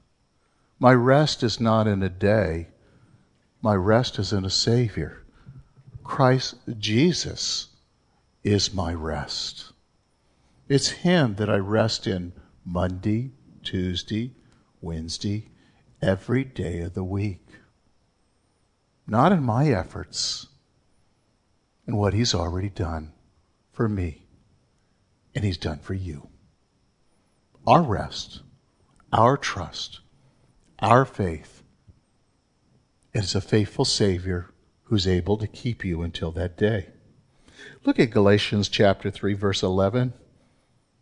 [0.80, 2.70] My rest is not in a day,
[3.62, 5.26] my rest is in a Savior.
[6.04, 7.68] Christ Jesus
[8.44, 9.74] is my rest.
[10.70, 12.32] It's Him that I rest in
[12.64, 14.34] Monday, Tuesday,
[14.82, 15.50] Wednesday,
[16.02, 17.46] every day of the week.
[19.06, 20.48] Not in my efforts,
[21.86, 23.12] in what He's already done
[23.74, 24.28] for me,
[25.36, 26.29] and He's done for you
[27.70, 28.42] our rest,
[29.14, 30.00] our trust,
[30.80, 31.62] our faith
[33.14, 34.50] is a faithful Savior
[34.86, 36.88] who's able to keep you until that day.
[37.86, 40.14] Look at Galatians chapter 3 verse 11.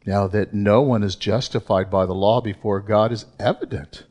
[0.06, 4.04] Now that no one is justified by the law before God is evident.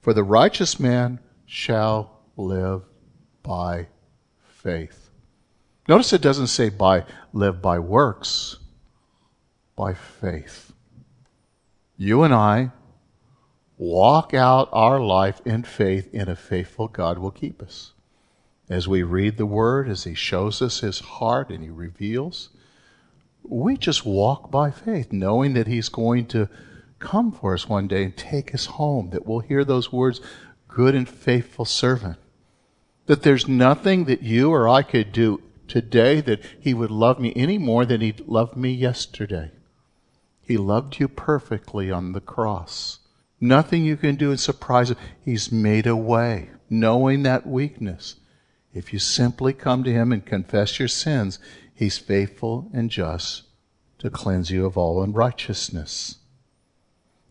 [0.00, 2.82] For the righteous man shall live
[3.44, 3.86] by
[4.42, 5.08] faith.
[5.86, 8.56] Notice it doesn't say by live by works,
[9.76, 10.69] by faith
[12.00, 12.70] you and I
[13.76, 17.92] walk out our life in faith in a faithful God will keep us.
[18.70, 22.48] As we read the Word, as He shows us His heart and He reveals,
[23.42, 26.48] we just walk by faith, knowing that He's going to
[27.00, 30.22] come for us one day and take us home, that we'll hear those words,
[30.68, 32.16] good and faithful servant.
[33.04, 37.34] That there's nothing that you or I could do today that He would love me
[37.36, 39.50] any more than He loved me yesterday.
[40.50, 42.98] He loved you perfectly on the cross.
[43.40, 44.96] Nothing you can do in surprise him.
[45.24, 48.16] He's made a way, knowing that weakness.
[48.74, 51.38] If you simply come to him and confess your sins,
[51.72, 53.44] he's faithful and just
[54.00, 56.18] to cleanse you of all unrighteousness.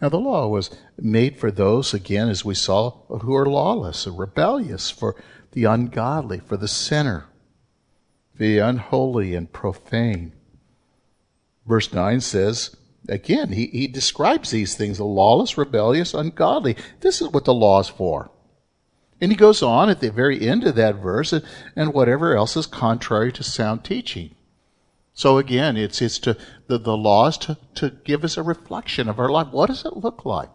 [0.02, 4.14] Now, the law was made for those, again, as we saw, who are lawless or
[4.14, 7.26] rebellious, for the ungodly, for the sinner,
[8.38, 10.32] the unholy and profane.
[11.68, 12.78] Verse 9 says,
[13.10, 16.78] Again, he, he describes these things the lawless, rebellious, ungodly.
[17.02, 18.32] This is what the law is for.
[19.20, 21.44] And he goes on at the very end of that verse, and,
[21.76, 24.36] and whatever else is contrary to sound teaching.
[25.14, 29.10] So again, it's, it's to, the, the law is to, to give us a reflection
[29.10, 29.48] of our life.
[29.52, 30.50] What does it look like?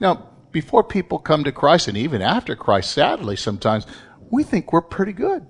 [0.00, 3.86] Now, before people come to Christ, and even after Christ, sadly, sometimes,
[4.30, 5.46] we think we're pretty good.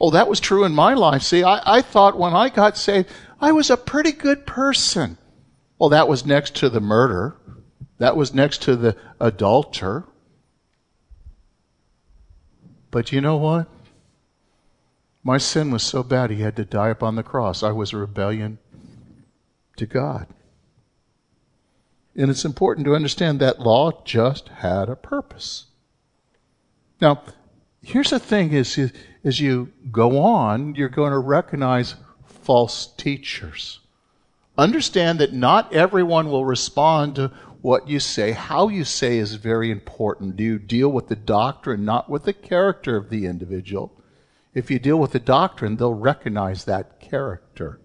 [0.00, 1.22] Oh, that was true in my life.
[1.22, 5.18] See, I, I thought when I got saved, I was a pretty good person.
[5.78, 7.36] Well, that was next to the murder.
[7.98, 10.04] That was next to the adulterer.
[12.90, 13.68] But you know what?
[15.22, 17.62] My sin was so bad he had to die upon the cross.
[17.62, 18.58] I was a rebellion
[19.76, 20.26] to God.
[22.16, 25.66] And it's important to understand that law just had a purpose.
[27.00, 27.22] Now,
[27.82, 31.94] here's the thing is, as you go on, you're going to recognize
[32.48, 33.80] false teachers.
[34.56, 37.30] Understand that not everyone will respond to
[37.60, 38.32] what you say.
[38.32, 40.36] How you say is very important.
[40.36, 43.92] Do you deal with the doctrine, not with the character of the individual?
[44.54, 47.80] If you deal with the doctrine, they'll recognize that character.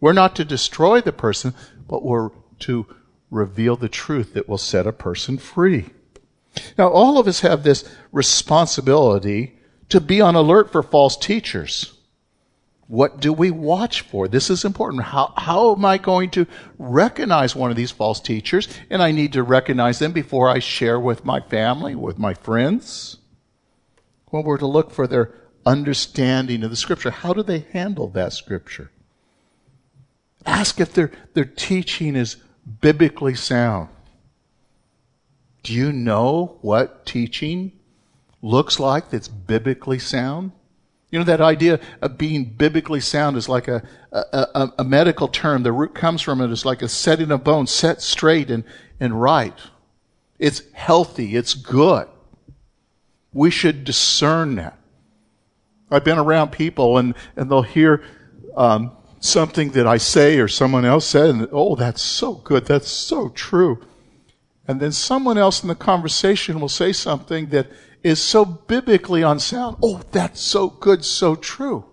[0.00, 1.52] We're not to destroy the person,
[1.86, 2.86] but we're to
[3.30, 5.90] reveal the truth that will set a person free.
[6.78, 9.58] Now, all of us have this responsibility
[9.90, 11.93] to be on alert for false teachers.
[12.86, 14.28] What do we watch for?
[14.28, 15.04] This is important.
[15.04, 16.46] How, how am I going to
[16.78, 18.68] recognize one of these false teachers?
[18.90, 23.16] And I need to recognize them before I share with my family, with my friends.
[24.30, 25.32] Well, we're to look for their
[25.64, 27.10] understanding of the scripture.
[27.10, 28.90] How do they handle that scripture?
[30.44, 32.36] Ask if their, their teaching is
[32.80, 33.88] biblically sound.
[35.62, 37.72] Do you know what teaching
[38.42, 40.52] looks like that's biblically sound?
[41.14, 45.28] You know, that idea of being biblically sound is like a, a, a, a medical
[45.28, 45.62] term.
[45.62, 48.64] The root comes from it is like a setting of bones, set straight and,
[48.98, 49.56] and right.
[50.40, 51.36] It's healthy.
[51.36, 52.08] It's good.
[53.32, 54.76] We should discern that.
[55.88, 58.02] I've been around people and, and they'll hear
[58.56, 58.90] um,
[59.20, 62.66] something that I say or someone else said, and oh, that's so good.
[62.66, 63.80] That's so true.
[64.66, 67.68] And then someone else in the conversation will say something that
[68.04, 69.78] is so biblically unsound.
[69.82, 71.86] Oh, that's so good, so true.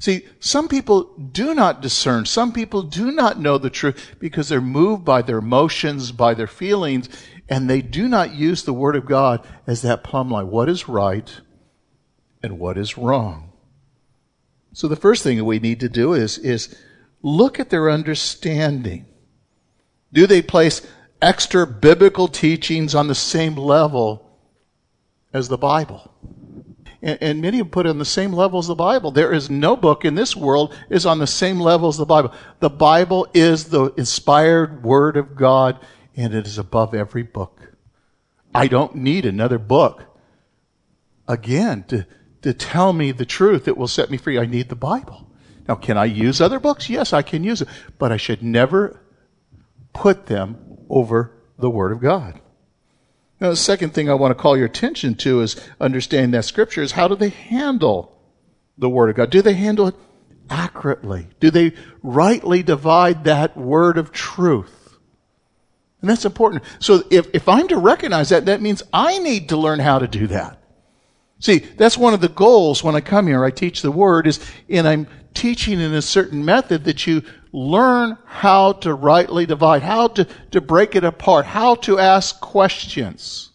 [0.00, 2.26] See, some people do not discern.
[2.26, 6.46] Some people do not know the truth because they're moved by their emotions, by their
[6.46, 7.08] feelings,
[7.48, 10.50] and they do not use the Word of God as that plumb line.
[10.50, 11.40] What is right
[12.42, 13.52] and what is wrong?
[14.72, 16.76] So the first thing that we need to do is, is
[17.22, 19.06] look at their understanding.
[20.12, 20.86] Do they place
[21.20, 24.27] extra biblical teachings on the same level
[25.32, 26.12] as the Bible?
[27.02, 29.10] And, and many have put it on the same level as the Bible.
[29.10, 32.32] There is no book in this world is on the same level as the Bible.
[32.60, 35.78] The Bible is the inspired Word of God,
[36.16, 37.72] and it is above every book.
[38.54, 40.04] I don't need another book.
[41.28, 42.06] Again, to,
[42.42, 45.30] to tell me the truth that will set me free, I need the Bible.
[45.68, 46.88] Now, can I use other books?
[46.88, 47.68] Yes, I can use it.
[47.98, 49.00] But I should never
[49.92, 52.40] put them over the Word of God.
[53.40, 56.82] Now, the second thing I want to call your attention to is understanding that Scripture
[56.82, 58.16] is how do they handle
[58.76, 59.30] the Word of God?
[59.30, 59.94] Do they handle it
[60.50, 61.28] accurately?
[61.40, 64.96] Do they rightly divide that word of truth?
[66.00, 66.62] And that's important.
[66.78, 70.06] So if, if I'm to recognize that, that means I need to learn how to
[70.06, 70.58] do that.
[71.40, 73.44] See, that's one of the goals when I come here.
[73.44, 77.22] I teach the Word is, and I'm teaching in a certain method that you
[77.52, 83.50] learn how to rightly divide, how to, to break it apart, how to ask questions.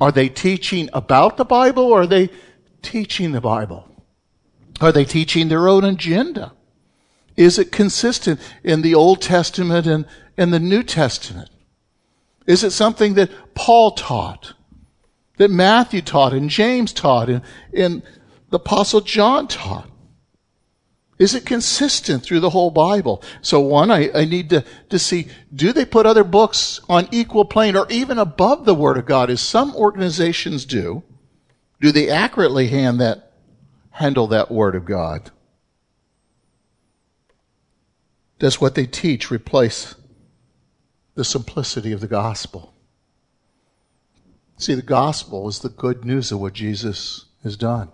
[0.00, 2.30] Are they teaching about the Bible or are they
[2.82, 3.88] teaching the Bible?
[4.80, 6.52] Are they teaching their own agenda?
[7.36, 10.06] Is it consistent in the Old Testament and,
[10.36, 11.50] and the New Testament?
[12.46, 14.54] Is it something that Paul taught,
[15.36, 17.42] that Matthew taught, and James taught, and,
[17.74, 18.02] and
[18.50, 19.88] the Apostle John taught?
[21.18, 23.22] Is it consistent through the whole Bible?
[23.42, 27.44] So one, I, I need to, to see, do they put other books on equal
[27.44, 31.02] plane or even above the Word of God, as some organizations do?
[31.80, 33.32] Do they accurately hand that,
[33.90, 35.32] handle that Word of God?
[38.38, 39.96] Does what they teach replace
[41.16, 42.72] the simplicity of the gospel?
[44.56, 47.88] See, the gospel is the good news of what Jesus has done.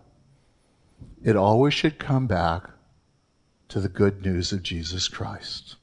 [1.22, 2.73] It always should come back
[3.68, 5.76] to the good news of Jesus Christ.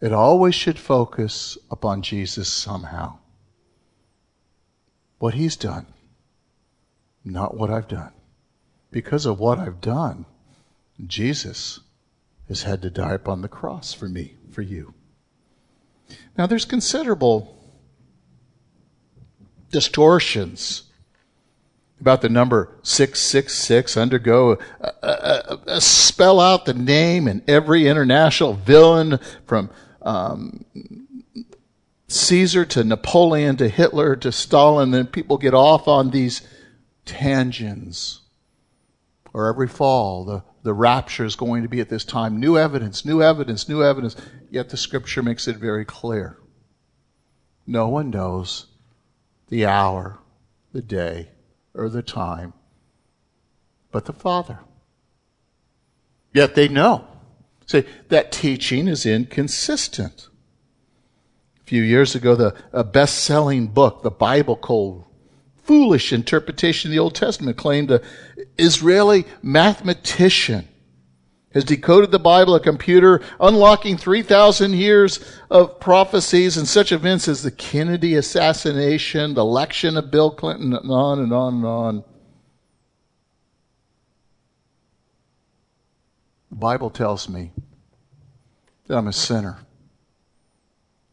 [0.00, 3.18] It always should focus upon Jesus somehow.
[5.18, 5.86] What he's done,
[7.24, 8.12] not what I've done.
[8.90, 10.24] Because of what I've done,
[11.06, 11.80] Jesus
[12.48, 14.94] has had to die upon the cross for me, for you.
[16.36, 17.56] Now, there's considerable
[19.70, 20.84] distortions
[22.00, 28.54] about the number 666, undergo, uh, uh, uh, spell out the name and every international
[28.54, 29.70] villain from
[30.02, 30.64] um,
[32.08, 36.42] Caesar to Napoleon to Hitler to Stalin, and people get off on these
[37.04, 38.20] tangents.
[39.32, 42.40] Or every fall, the, the rapture is going to be at this time.
[42.40, 44.16] New evidence, new evidence, new evidence.
[44.50, 46.36] Yet the scripture makes it very clear.
[47.64, 48.66] No one knows
[49.48, 50.18] the hour,
[50.72, 51.28] the day,
[51.74, 52.52] or the time,
[53.90, 54.60] but the Father.
[56.32, 57.06] Yet they know.
[57.66, 60.28] Say that teaching is inconsistent.
[61.60, 65.04] A few years ago, the a best-selling book, the Bible Code,
[65.62, 68.02] foolish interpretation of the Old Testament, claimed a
[68.58, 70.66] Israeli mathematician
[71.52, 75.18] has decoded the Bible, a computer, unlocking 3,000 years
[75.50, 80.90] of prophecies and such events as the Kennedy assassination, the election of Bill Clinton, and
[80.90, 82.04] on and on and on.
[86.50, 87.52] The Bible tells me
[88.86, 89.58] that I'm a sinner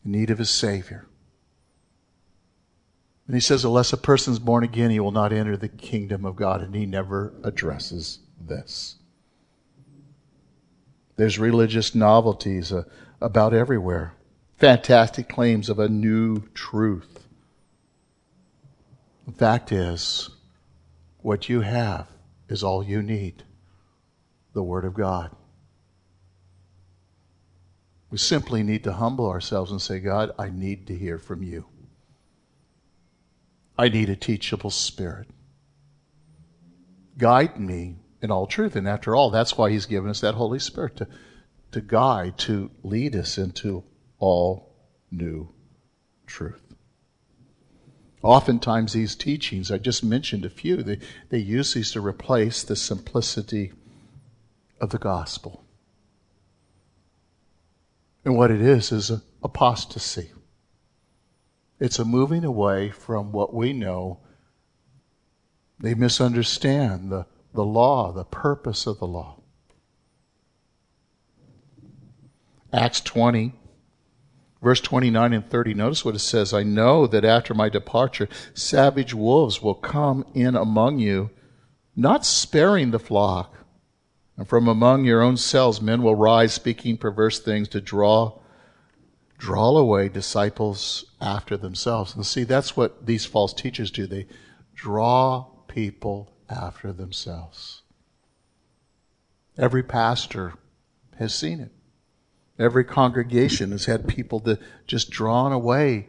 [0.05, 1.07] in need of a Savior.
[3.25, 6.35] And he says, unless a person's born again, he will not enter the kingdom of
[6.35, 6.61] God.
[6.61, 8.96] And he never addresses this.
[11.17, 12.83] There's religious novelties uh,
[13.19, 14.13] about everywhere.
[14.57, 17.27] Fantastic claims of a new truth.
[19.25, 20.29] The fact is,
[21.17, 22.07] what you have
[22.47, 23.43] is all you need
[24.53, 25.35] the Word of God.
[28.09, 31.65] We simply need to humble ourselves and say, God, I need to hear from you.
[33.77, 35.27] I need a teachable spirit.
[37.17, 38.75] guide me in all truth.
[38.75, 41.07] And after all, that's why He's given us that Holy Spirit to,
[41.71, 43.83] to guide, to lead us into
[44.19, 44.75] all
[45.11, 45.49] new
[46.25, 46.61] truth.
[48.23, 50.99] Oftentimes, these teachings, I just mentioned a few, they,
[51.29, 53.71] they use these to replace the simplicity
[54.81, 55.63] of the gospel.
[58.25, 59.11] And what it is, is
[59.43, 60.31] apostasy.
[61.79, 64.19] It's a moving away from what we know.
[65.79, 69.35] They misunderstand the, the law, the purpose of the law.
[72.71, 73.51] Acts 20,
[74.61, 75.73] verse 29 and 30.
[75.73, 80.55] Notice what it says I know that after my departure, savage wolves will come in
[80.55, 81.31] among you,
[81.95, 83.55] not sparing the flock.
[84.37, 88.39] And from among your own selves, men will rise speaking perverse things to draw
[89.39, 92.15] draw away disciples after themselves.
[92.15, 94.05] And see, that's what these false teachers do.
[94.05, 94.27] They
[94.75, 97.81] draw people after themselves.
[99.57, 100.53] Every pastor
[101.17, 101.71] has seen it.
[102.59, 106.07] Every congregation has had people that just drawn away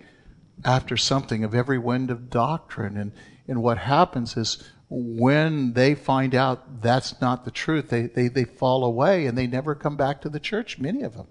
[0.64, 2.96] after something of every wind of doctrine.
[2.96, 3.12] And,
[3.46, 8.44] and what happens is when they find out that's not the truth, they, they, they
[8.44, 11.26] fall away and they never come back to the church, many of them.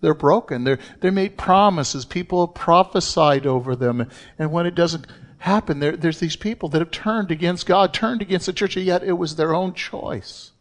[0.00, 0.64] They're broken.
[0.64, 2.04] They're, they made promises.
[2.04, 4.08] People have prophesied over them.
[4.38, 5.06] And when it doesn't
[5.38, 8.86] happen, there, there's these people that have turned against God, turned against the church, and
[8.86, 10.52] yet it was their own choice.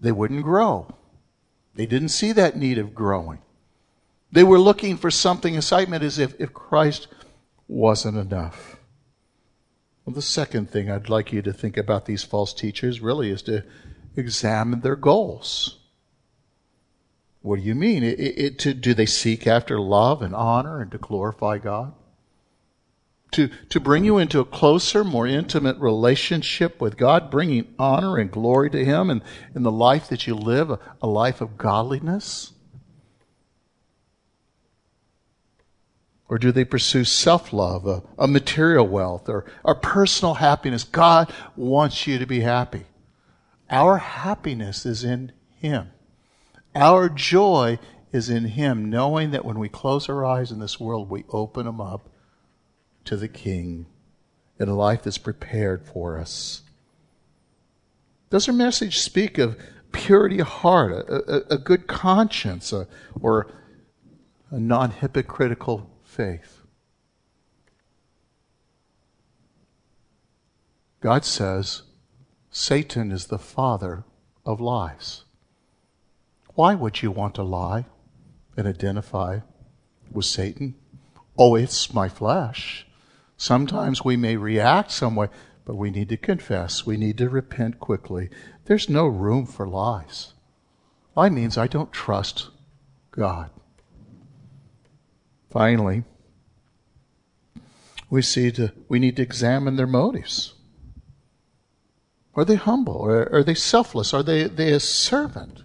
[0.00, 0.94] They wouldn't grow.
[1.74, 3.38] They didn't see that need of growing.
[4.32, 7.08] They were looking for something, excitement as if, if Christ
[7.68, 8.76] wasn't enough.
[10.04, 13.42] Well, the second thing I'd like you to think about these false teachers really is
[13.42, 13.64] to
[14.16, 15.78] examine their goals.
[17.42, 18.02] What do you mean?
[18.02, 21.94] It, it, to, do they seek after love and honor and to glorify God?
[23.32, 28.30] To, to bring you into a closer, more intimate relationship with God, bringing honor and
[28.30, 29.22] glory to Him and
[29.54, 32.52] in the life that you live, a, a life of godliness?
[36.30, 40.84] Or do they pursue self love, a, a, material wealth, or, or personal happiness?
[40.84, 42.84] God wants you to be happy.
[43.68, 45.90] Our happiness is in Him.
[46.74, 47.80] Our joy
[48.12, 51.66] is in Him, knowing that when we close our eyes in this world, we open
[51.66, 52.08] them up
[53.10, 53.86] to the King
[54.60, 56.62] in a life that's prepared for us.
[58.30, 59.58] Does her message speak of
[59.90, 62.86] purity of heart, a, a, a good conscience, a,
[63.20, 63.52] or
[64.52, 66.60] a non hypocritical faith?
[71.00, 71.82] God says
[72.52, 74.04] Satan is the father
[74.46, 75.24] of lies.
[76.54, 77.86] Why would you want to lie
[78.56, 79.40] and identify
[80.12, 80.76] with Satan?
[81.36, 82.86] Oh, it's my flesh.
[83.40, 85.28] Sometimes we may react some way,
[85.64, 86.84] but we need to confess.
[86.84, 88.28] We need to repent quickly.
[88.66, 90.34] There's no room for lies.
[91.16, 92.50] Lie means I don't trust
[93.12, 93.48] God.
[95.48, 96.04] Finally,
[98.10, 100.52] we see to, we need to examine their motives.
[102.34, 103.02] Are they humble?
[103.06, 104.12] Are, are they selfless?
[104.12, 105.64] Are they, they a servant?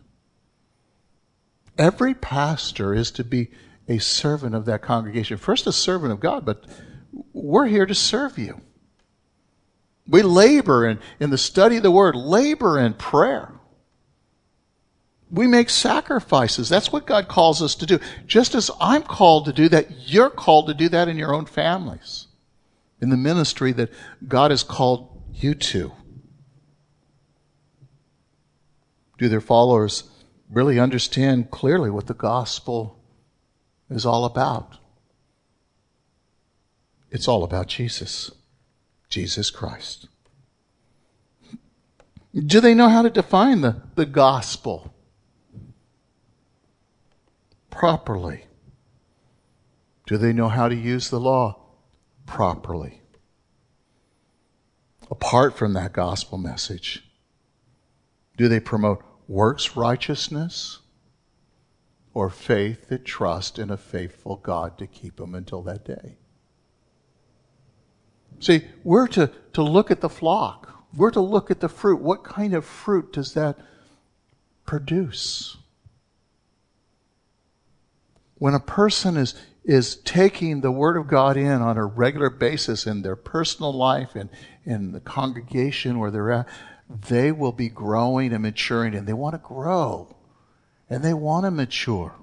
[1.78, 3.52] Every pastor is to be
[3.90, 5.36] a servant of that congregation.
[5.36, 6.64] First, a servant of God, but
[7.34, 8.62] we're here to serve you.
[10.08, 13.52] We labor in, in the study of the Word, labor in prayer.
[15.32, 16.70] We make sacrifices.
[16.70, 18.00] That's what God calls us to do.
[18.28, 21.46] Just as I'm called to do that, you're called to do that in your own
[21.46, 22.28] families,
[23.02, 23.92] in the ministry that
[24.28, 25.92] God has called you to.
[29.18, 30.04] Do their followers
[30.50, 33.00] really understand clearly what the gospel
[33.90, 34.78] is all about.
[37.16, 38.30] It's all about Jesus,
[39.08, 40.10] Jesus Christ.
[42.36, 44.94] Do they know how to define the, the gospel
[47.70, 48.48] properly?
[50.06, 51.58] Do they know how to use the law
[52.26, 53.02] properly?
[55.10, 57.10] Apart from that gospel message,
[58.36, 60.80] do they promote works righteousness
[62.14, 66.18] or faith that trust in a faithful God to keep them until that day.
[68.40, 70.86] See, we're to, to look at the flock.
[70.96, 72.02] We're to look at the fruit.
[72.02, 73.58] What kind of fruit does that
[74.66, 75.58] produce?
[78.38, 82.86] When a person is, is taking the Word of God in on a regular basis
[82.86, 84.30] in their personal life and
[84.66, 86.48] in the congregation where they're at,
[86.88, 90.16] they will be growing and maturing and they want to grow
[90.90, 92.14] and they want to mature.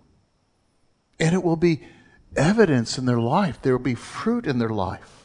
[1.18, 1.82] And it will be
[2.36, 3.60] evidence in their life.
[3.60, 5.21] There will be fruit in their life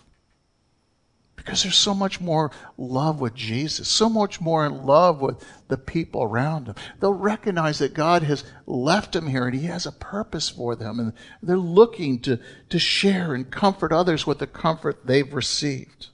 [1.48, 5.78] Because there's so much more love with Jesus, so much more in love with the
[5.78, 6.76] people around them.
[7.00, 11.00] They'll recognize that God has left them here and he has a purpose for them.
[11.00, 12.38] And they're looking to,
[12.68, 16.08] to share and comfort others with the comfort they've received.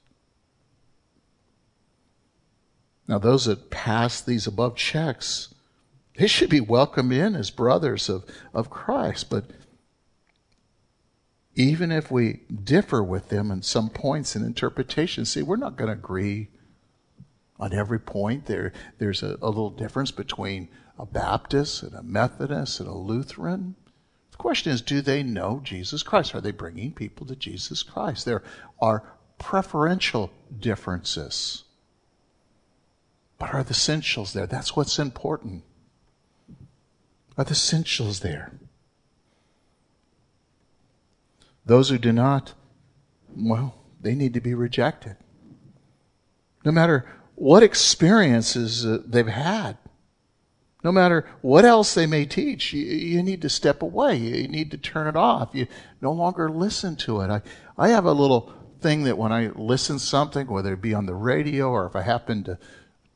[3.08, 5.52] Now, those that pass these above checks,
[6.16, 8.24] they should be welcomed in as brothers of,
[8.54, 9.32] of Christ.
[9.32, 9.46] But
[11.56, 15.88] even if we differ with them in some points in interpretation, see, we're not going
[15.88, 16.50] to agree
[17.60, 18.46] on every point.
[18.46, 23.76] There, there's a, a little difference between a Baptist and a Methodist and a Lutheran.
[24.32, 26.34] The question is, do they know Jesus Christ?
[26.34, 28.26] Are they bringing people to Jesus Christ?
[28.26, 28.44] There
[28.82, 29.04] are
[29.38, 31.64] preferential differences.
[33.38, 34.48] But are the essentials there?
[34.48, 35.64] That's what's important.
[37.38, 38.54] Are the essentials there?
[41.66, 42.54] Those who do not,
[43.36, 45.18] well, they need to be rejected.
[46.66, 47.06] No matter
[47.36, 49.78] what experiences uh, they've had,
[50.84, 54.18] no matter what else they may teach, you, you, need to step away.
[54.18, 55.50] You need to turn it off.
[55.54, 55.68] You
[56.02, 57.30] no longer listen to it.
[57.30, 57.42] I,
[57.78, 61.16] I have a little thing that when I listen something, whether it be on the
[61.16, 62.58] radio or if I happen to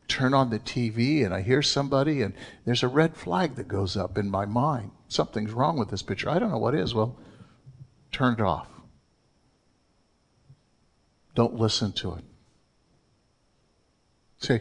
[0.07, 2.33] turn on the TV and I hear somebody and
[2.63, 4.91] there's a red flag that goes up in my mind.
[5.09, 6.29] Something's wrong with this picture.
[6.29, 6.93] I don't know what is.
[6.93, 7.17] Well,
[8.17, 8.67] turn it off.
[11.35, 12.23] Don't listen to it.
[14.39, 14.59] See,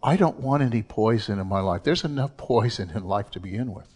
[0.00, 1.82] I don't want any poison in my life.
[1.82, 3.88] There's enough poison in life to begin with.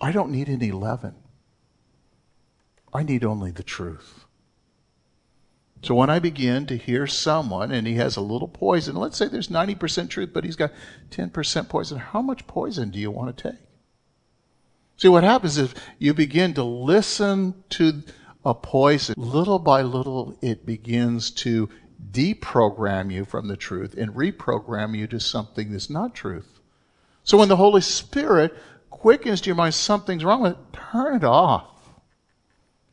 [0.00, 1.14] I don't need any leaven.
[2.92, 4.24] I need only the truth.
[5.82, 9.28] So when I begin to hear someone and he has a little poison, let's say
[9.28, 10.72] there's 90% truth, but he's got
[11.10, 13.67] 10% poison, how much poison do you want to take?
[14.98, 18.02] See, what happens is you begin to listen to
[18.44, 19.14] a poison.
[19.16, 21.68] Little by little, it begins to
[22.10, 26.58] deprogram you from the truth and reprogram you to something that's not truth.
[27.22, 28.56] So when the Holy Spirit
[28.90, 31.66] quickens to your mind something's wrong with it, turn it off.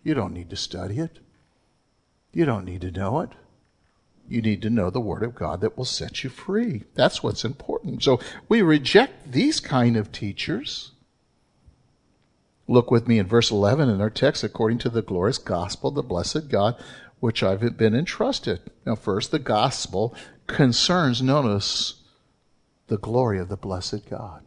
[0.04, 1.18] You don't need to study it.
[2.34, 3.32] You don't need to know it.
[4.30, 6.84] You need to know the Word of God that will set you free.
[6.94, 8.04] That's what's important.
[8.04, 10.92] So we reject these kind of teachers
[12.68, 15.96] Look with me in verse 11 in our text, according to the glorious gospel of
[15.96, 16.76] the blessed God,
[17.20, 18.60] which I've been entrusted.
[18.86, 20.16] Now, first, the gospel
[20.48, 22.02] concerns, notice,
[22.88, 24.44] the glory of the blessed God.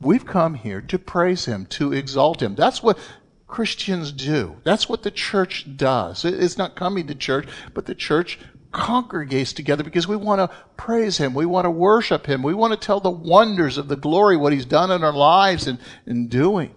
[0.00, 2.56] We've come here to praise Him, to exalt Him.
[2.56, 2.98] That's what
[3.46, 4.56] Christians do.
[4.64, 6.24] That's what the church does.
[6.24, 8.38] It's not coming to church, but the church
[8.72, 11.34] congregates together because we want to praise Him.
[11.34, 12.42] We want to worship Him.
[12.42, 15.66] We want to tell the wonders of the glory, what He's done in our lives
[15.66, 16.74] and, and doing.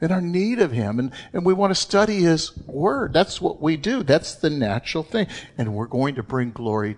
[0.00, 0.98] And our need of Him.
[0.98, 3.12] And, and we want to study His Word.
[3.12, 4.02] That's what we do.
[4.02, 5.26] That's the natural thing.
[5.56, 6.96] And we're going to bring glory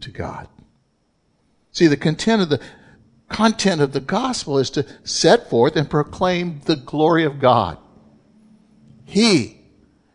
[0.00, 0.48] to God.
[1.72, 2.60] See, the content of the,
[3.28, 7.78] content of the gospel is to set forth and proclaim the glory of God.
[9.04, 9.63] He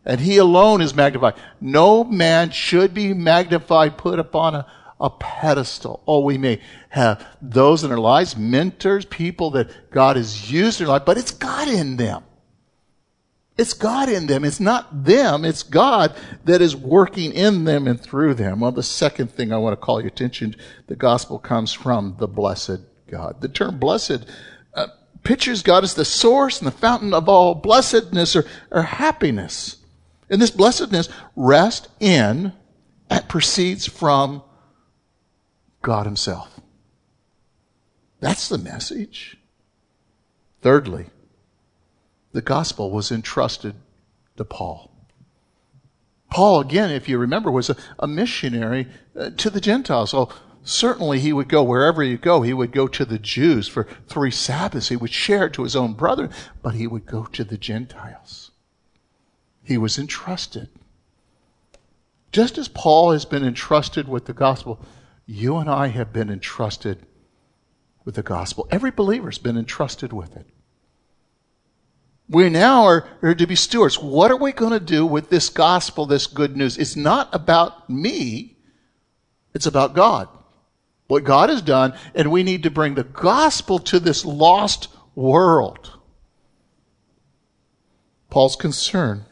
[0.06, 1.36] and he alone is magnified.
[1.60, 4.66] No man should be magnified, put upon a,
[5.00, 6.04] a pedestal.
[6.08, 10.86] Oh, we may have those in our lives, mentors, people that God has used in
[10.86, 12.24] their life, but it's God in them.
[13.60, 14.46] It's God in them.
[14.46, 15.44] It's not them.
[15.44, 18.62] It's God that is working in them and through them.
[18.62, 20.56] Well, the second thing I want to call your attention,
[20.88, 23.42] the gospel comes from the blessed God.
[23.42, 24.26] The term blessed
[24.74, 24.88] uh,
[25.24, 29.76] pictures God as the source and the fountain of all blessedness or, or happiness.
[30.30, 32.54] And this blessedness rests in
[33.10, 34.44] and proceeds from
[35.82, 36.60] God Himself.
[38.20, 39.38] That's the message.
[40.62, 41.08] Thirdly,
[42.32, 43.76] the gospel was entrusted
[44.38, 44.92] to Paul.
[46.30, 50.12] Paul, again, if you remember, was a, a missionary uh, to the Gentiles.
[50.12, 50.30] So
[50.64, 52.44] certainly he would go wherever you go.
[52.44, 54.90] He would go to the Jews for three Sabbaths.
[54.90, 56.30] He would share it to his own brother,
[56.62, 58.49] but he would go to the Gentiles
[59.70, 60.68] he was entrusted.
[62.32, 64.82] Just as Paul has been entrusted with the gospel,
[65.28, 67.06] you and I have been entrusted
[68.04, 68.68] with the gospel.
[68.72, 70.48] Every believer's been entrusted with it.
[72.28, 74.00] We now are, are to be stewards.
[74.00, 76.78] What are we going to do with this gospel, this good news?
[76.78, 78.58] It's not about me,
[79.54, 80.30] it's about God.
[81.08, 85.92] What God has done, and we need to bring the gospel to this lost world.
[88.32, 89.26] Paul's concern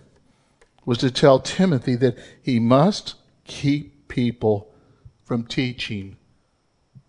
[0.87, 4.73] was to tell Timothy that he must keep people
[5.25, 6.15] from teaching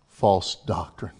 [0.05, 1.13] false doctrine.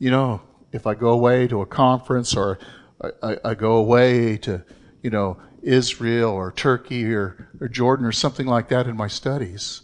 [0.00, 0.42] You know,
[0.72, 2.58] if I go away to a conference or
[3.00, 4.64] I, I, I go away to,
[5.02, 9.82] you know, Israel or Turkey or, or Jordan or something like that in my studies,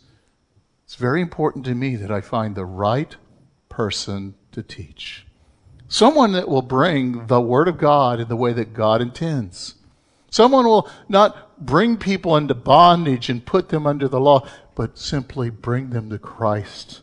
[0.82, 3.14] it's very important to me that I find the right
[3.68, 5.26] person to teach.
[5.86, 9.76] Someone that will bring the Word of God in the way that God intends.
[10.34, 15.48] Someone will not bring people into bondage and put them under the law, but simply
[15.48, 17.02] bring them to Christ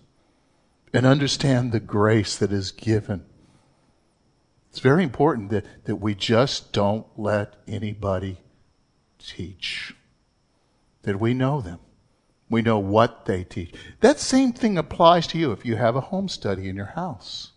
[0.94, 3.24] and understand the grace that is given.
[4.70, 8.40] It's very important that, that we just don't let anybody
[9.18, 9.96] teach,
[11.04, 11.80] that we know them.
[12.50, 13.74] We know what they teach.
[14.02, 17.54] That same thing applies to you if you have a home study in your house.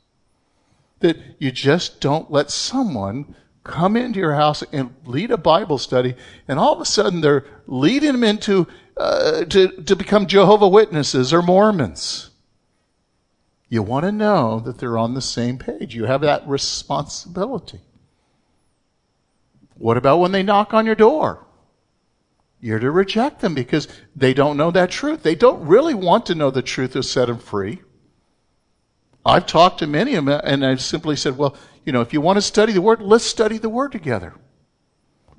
[1.00, 3.34] That you just don't let someone
[3.64, 6.14] come into your house and lead a Bible study,
[6.46, 11.32] and all of a sudden they're leading them into uh, to, to become Jehovah Witnesses
[11.32, 12.30] or Mormons.
[13.68, 15.96] You want to know that they're on the same page.
[15.96, 17.80] You have that responsibility.
[19.76, 21.44] What about when they knock on your door?
[22.60, 25.22] You're to reject them because they don't know that truth.
[25.22, 27.82] They don't really want to know the truth to set them free.
[29.26, 32.20] I've talked to many of them and I've simply said, well, you know, if you
[32.20, 34.34] want to study the Word, let's study the Word together.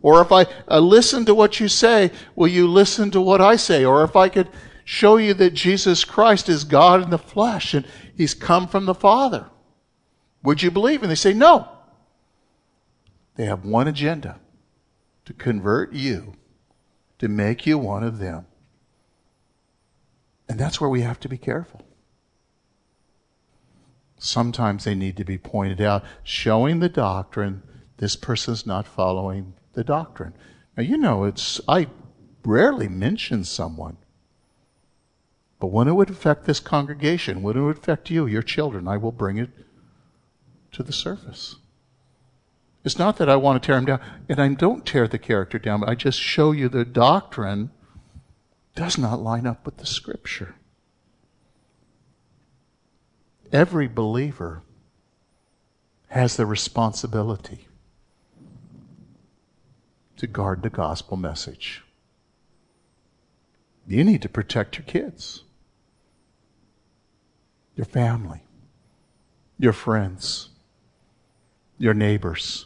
[0.01, 3.55] Or if I uh, listen to what you say, will you listen to what I
[3.55, 3.83] say?
[3.83, 4.49] Or if I could
[4.83, 7.85] show you that Jesus Christ is God in the flesh and
[8.15, 9.47] he's come from the Father.
[10.43, 11.01] Would you believe?
[11.01, 11.67] And they say, no.
[13.35, 14.39] They have one agenda
[15.25, 16.33] to convert you,
[17.17, 18.45] to make you one of them.
[20.47, 21.81] And that's where we have to be careful.
[24.25, 27.63] Sometimes they need to be pointed out, showing the doctrine
[27.97, 30.33] this person's not following the doctrine.
[30.75, 31.87] Now, you know, it's, I
[32.43, 33.97] rarely mention someone
[35.59, 38.97] but when it would affect this congregation, when it would affect you, your children, I
[38.97, 39.49] will bring it
[40.73, 41.55] to the surface.
[42.83, 43.99] It's not that I want to tear them down,
[44.29, 47.71] and I don't tear the character down, but I just show you the doctrine
[48.75, 50.55] does not line up with the scripture.
[53.55, 54.63] Every believer
[56.09, 57.69] has the responsibility
[60.17, 61.81] to guard the gospel message.
[63.87, 65.43] You need to protect your kids
[67.77, 68.41] your family,
[69.57, 70.49] your friends,
[71.77, 72.65] your neighbors.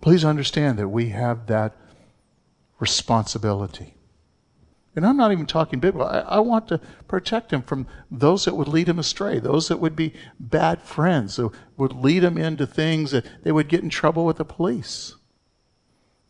[0.00, 1.74] Please understand that we have that
[2.78, 3.94] responsibility.
[4.98, 6.08] And I'm not even talking biblical.
[6.08, 9.78] I, I, want to protect him from those that would lead him astray, those that
[9.78, 13.90] would be bad friends, that would lead him into things that they would get in
[13.90, 15.14] trouble with the police.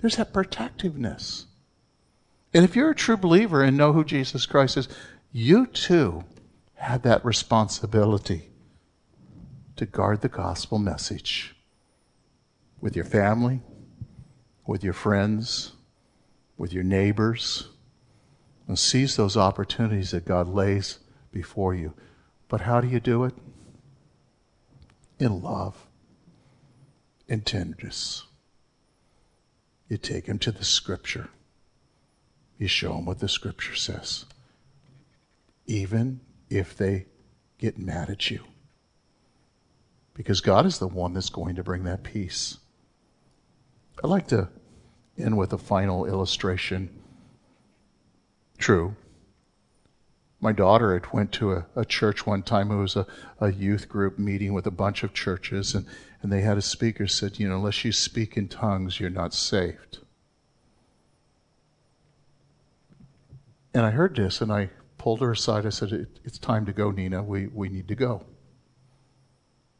[0.00, 1.46] There's that protectiveness.
[2.52, 4.86] And if you're a true believer and know who Jesus Christ is,
[5.32, 6.24] you too
[6.74, 8.50] had that responsibility
[9.76, 11.56] to guard the gospel message
[12.82, 13.62] with your family,
[14.66, 15.72] with your friends,
[16.58, 17.68] with your neighbors,
[18.68, 20.98] and seize those opportunities that God lays
[21.32, 21.94] before you.
[22.48, 23.34] But how do you do it?
[25.18, 25.88] In love,
[27.26, 28.24] in tenderness.
[29.88, 31.30] You take him to the scripture.
[32.58, 34.26] You show him what the scripture says.
[35.66, 37.06] Even if they
[37.56, 38.44] get mad at you.
[40.12, 42.58] Because God is the one that's going to bring that peace.
[44.02, 44.48] I'd like to
[45.16, 46.97] end with a final illustration.
[48.58, 48.96] True.
[50.40, 52.70] My daughter went to a, a church one time.
[52.70, 53.06] It was a,
[53.40, 55.86] a youth group meeting with a bunch of churches, and,
[56.22, 59.34] and they had a speaker said, you know, unless you speak in tongues, you're not
[59.34, 59.98] saved.
[63.74, 65.66] And I heard this, and I pulled her aside.
[65.66, 67.22] I said, it, It's time to go, Nina.
[67.22, 68.24] We, we need to go.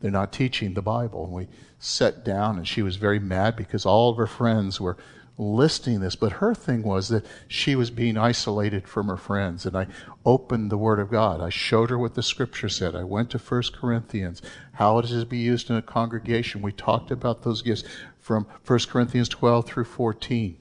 [0.00, 1.24] They're not teaching the Bible.
[1.24, 1.48] And we
[1.78, 4.96] sat down, and she was very mad because all of her friends were
[5.38, 6.16] listing this.
[6.16, 9.64] But her thing was that she was being isolated from her friends.
[9.64, 9.86] And I
[10.26, 11.40] opened the Word of God.
[11.40, 12.94] I showed her what the Scripture said.
[12.94, 16.60] I went to 1 Corinthians, how it is to be used in a congregation.
[16.60, 17.84] We talked about those gifts
[18.18, 20.56] from 1 Corinthians 12 through 14.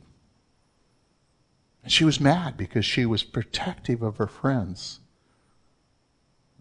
[1.84, 5.00] And she was mad because she was protective of her friends.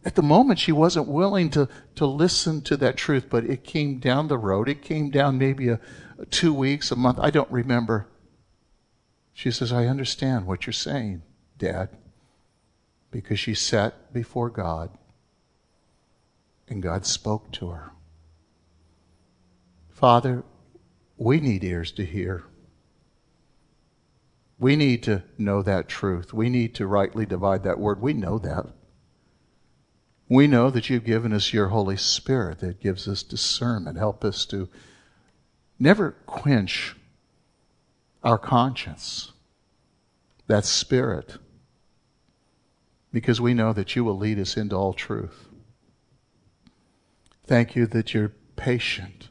[0.06, 3.98] At the moment, she wasn't willing to, to listen to that truth, but it came
[3.98, 4.68] down the road.
[4.68, 5.80] It came down maybe a,
[6.16, 7.18] a two weeks, a month.
[7.20, 8.06] I don't remember.
[9.32, 11.22] She says, I understand what you're saying,
[11.58, 11.88] Dad,
[13.10, 14.90] because she sat before God
[16.68, 17.90] and God spoke to her.
[19.88, 20.44] Father,
[21.16, 22.44] we need ears to hear.
[24.56, 26.32] We need to know that truth.
[26.32, 28.00] We need to rightly divide that word.
[28.00, 28.66] We know that.
[30.28, 33.96] We know that you've given us your Holy Spirit that gives us discernment.
[33.96, 34.68] Help us to
[35.78, 36.96] never quench
[38.24, 39.32] our conscience,
[40.48, 41.36] that spirit,
[43.12, 45.46] because we know that you will lead us into all truth.
[47.46, 49.28] Thank you that you're patient,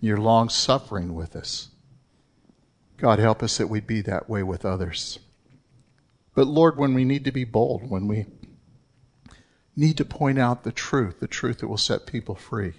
[0.00, 1.68] you're long suffering with us.
[2.96, 5.20] God, help us that we'd be that way with others.
[6.34, 8.26] But Lord, when we need to be bold, when we
[9.76, 12.72] need to point out the truth, the truth that will set people free,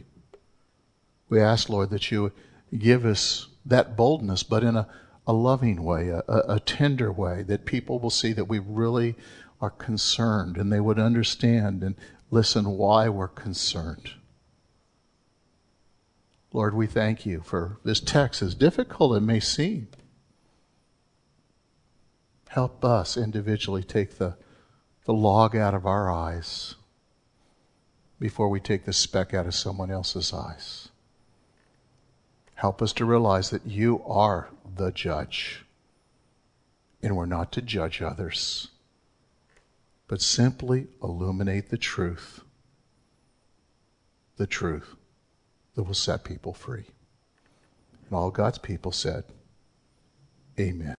[1.29, 2.31] we ask, Lord, that you
[2.77, 4.87] give us that boldness, but in a,
[5.25, 9.15] a loving way, a, a tender way, that people will see that we really
[9.59, 11.95] are concerned and they would understand and
[12.31, 14.11] listen why we're concerned.
[16.53, 19.89] Lord, we thank you for this text, as difficult it may seem.
[22.49, 24.37] Help us individually take the,
[25.05, 26.75] the log out of our eyes
[28.19, 30.89] before we take the speck out of someone else's eyes.
[32.55, 35.63] Help us to realize that you are the judge.
[37.03, 38.69] And we're not to judge others,
[40.07, 42.41] but simply illuminate the truth.
[44.37, 44.95] The truth
[45.75, 46.85] that will set people free.
[48.05, 49.25] And all God's people said,
[50.59, 50.95] Amen.